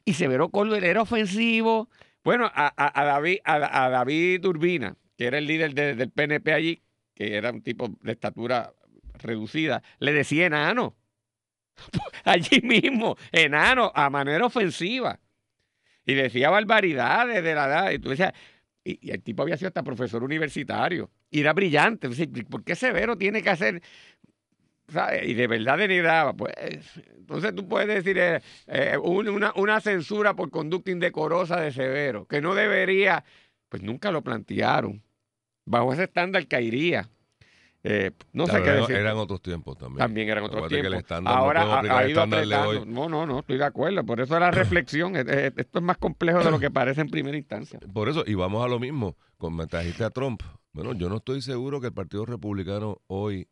Y 0.06 0.14
Severo 0.14 0.48
Colbert 0.50 0.86
era 0.86 1.02
ofensivo. 1.02 1.90
Bueno, 2.28 2.52
a, 2.54 2.74
a- 2.76 3.06
David, 3.06 3.38
a, 3.46 3.86
a 3.86 3.90
David 3.90 4.44
Urbina, 4.46 4.98
que 5.18 5.28
era 5.28 5.38
el 5.38 5.48
líder 5.48 5.74
de- 5.74 5.96
del 5.96 6.12
PNP 6.12 6.52
allí, 6.52 6.84
que 7.16 7.38
era 7.38 7.52
un 7.52 7.62
tipo 7.62 7.88
de 8.02 8.12
estatura 8.12 8.74
reducida, 9.14 9.82
le 10.00 10.12
decía 10.12 10.48
enano. 10.48 10.98
Allí 12.26 12.60
mismo, 12.64 13.16
enano, 13.32 13.94
a 13.96 14.10
manera 14.10 14.46
ofensiva. 14.46 15.22
Y 16.06 16.16
decía 16.16 16.50
barbaridades 16.50 17.42
de 17.42 17.56
la 17.56 17.66
edad. 17.68 17.92
Y 17.92 18.00
tú 18.00 18.10
decías, 18.10 18.34
y, 18.84 19.10
el 19.10 19.24
tipo 19.24 19.44
había 19.44 19.56
sido 19.56 19.70
hasta 19.70 19.82
profesor 19.84 20.22
universitario. 20.22 21.10
Y 21.32 21.40
era 21.40 21.54
brillante. 21.54 22.10
¿Por 22.50 22.66
qué 22.66 22.76
Severo 22.76 23.18
tiene 23.18 23.42
que 23.42 23.52
hacer 23.52 23.82
¿sabes? 24.88 25.28
Y 25.28 25.34
de 25.34 25.48
verdad 25.48 25.78
denigraba. 25.78 26.34
Pues, 26.34 26.54
entonces 27.18 27.54
tú 27.56 27.68
puedes 27.68 27.88
decir 27.88 28.18
eh, 28.18 28.42
eh, 28.68 28.98
un- 29.02 29.28
una, 29.30 29.52
una 29.56 29.80
censura 29.82 30.34
por 30.36 30.50
conducta 30.50 30.92
indecorosa 30.92 31.60
de 31.60 31.72
Severo, 31.72 32.26
que 32.26 32.42
no 32.42 32.56
debería, 32.56 33.24
pues 33.70 33.84
nunca 33.84 34.12
lo 34.12 34.22
plantearon. 34.22 35.02
Bajo 35.66 35.92
ese 35.94 36.04
estándar 36.06 36.48
caería. 36.48 37.10
Eh, 37.84 38.12
no 38.34 38.48
sé 38.48 38.62
qué 38.64 38.72
decir. 38.72 38.96
Eran 38.96 39.18
otros 39.18 39.42
tiempos 39.42 39.78
también. 39.78 40.00
También 40.00 40.30
eran 40.30 40.44
otros 40.46 40.64
Acuérdate 40.64 40.82
tiempos. 40.82 41.00
estándar 41.04 41.34
no 41.34 41.40
Ahora 41.40 41.62
podemos 41.66 41.92
ha- 42.00 42.08
ido 42.10 42.22
apretando. 42.22 42.86
No, 42.86 43.08
no, 43.10 43.26
no, 43.26 43.40
estoy 43.40 43.58
de 43.58 43.66
acuerdo. 43.66 44.04
Por 44.06 44.20
eso 44.20 44.40
la 44.40 44.52
reflexión, 44.52 45.16
esto 45.16 45.80
es 45.80 45.84
más 45.84 45.98
complejo 45.98 46.44
de 46.44 46.52
lo 46.52 46.60
que 46.60 46.72
parece 46.72 47.02
en 47.02 47.10
primera 47.10 47.38
instancia. 47.38 47.80
Por 47.94 48.10
eso, 48.10 48.24
y 48.26 48.34
vamos 48.34 48.66
a 48.66 48.68
lo 48.68 48.80
mismo, 48.80 49.16
con 49.38 49.56
trajiste 49.68 50.04
a 50.04 50.10
Trump. 50.10 50.42
Bueno, 50.74 50.94
yo 50.94 51.08
no 51.10 51.18
estoy 51.18 51.42
seguro 51.42 51.80
que 51.80 51.88
el 51.88 51.94
Partido 51.94 52.26
Republicano 52.26 53.02
hoy 53.08 53.48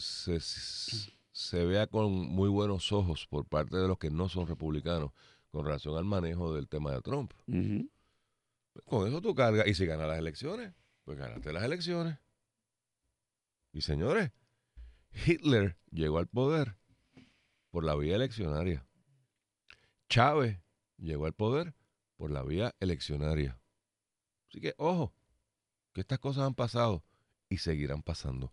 se, 0.00 0.40
se 0.40 1.64
vea 1.64 1.86
con 1.86 2.12
muy 2.12 2.48
buenos 2.48 2.92
ojos 2.92 3.26
por 3.26 3.46
parte 3.46 3.76
de 3.76 3.88
los 3.88 3.98
que 3.98 4.10
no 4.10 4.28
son 4.28 4.46
republicanos 4.46 5.12
con 5.50 5.64
relación 5.64 5.96
al 5.96 6.04
manejo 6.04 6.54
del 6.54 6.68
tema 6.68 6.92
de 6.92 7.00
Trump. 7.02 7.32
Con 8.84 9.08
eso 9.08 9.20
tú 9.20 9.34
cargas. 9.34 9.66
Y 9.66 9.74
si 9.74 9.86
ganas 9.86 10.08
las 10.08 10.18
elecciones, 10.18 10.72
pues 11.04 11.18
ganaste 11.18 11.52
las 11.52 11.64
elecciones. 11.64 12.18
Y 13.72 13.82
señores, 13.82 14.32
Hitler 15.26 15.76
llegó 15.90 16.18
al 16.18 16.26
poder 16.26 16.76
por 17.70 17.84
la 17.84 17.94
vía 17.94 18.16
eleccionaria. 18.16 18.86
Chávez 20.08 20.58
llegó 20.98 21.26
al 21.26 21.32
poder 21.32 21.74
por 22.16 22.30
la 22.30 22.42
vía 22.42 22.74
eleccionaria. 22.80 23.60
Así 24.48 24.60
que, 24.60 24.74
ojo, 24.76 25.14
que 25.92 26.00
estas 26.00 26.18
cosas 26.18 26.44
han 26.44 26.54
pasado 26.54 27.04
y 27.48 27.58
seguirán 27.58 28.02
pasando. 28.02 28.52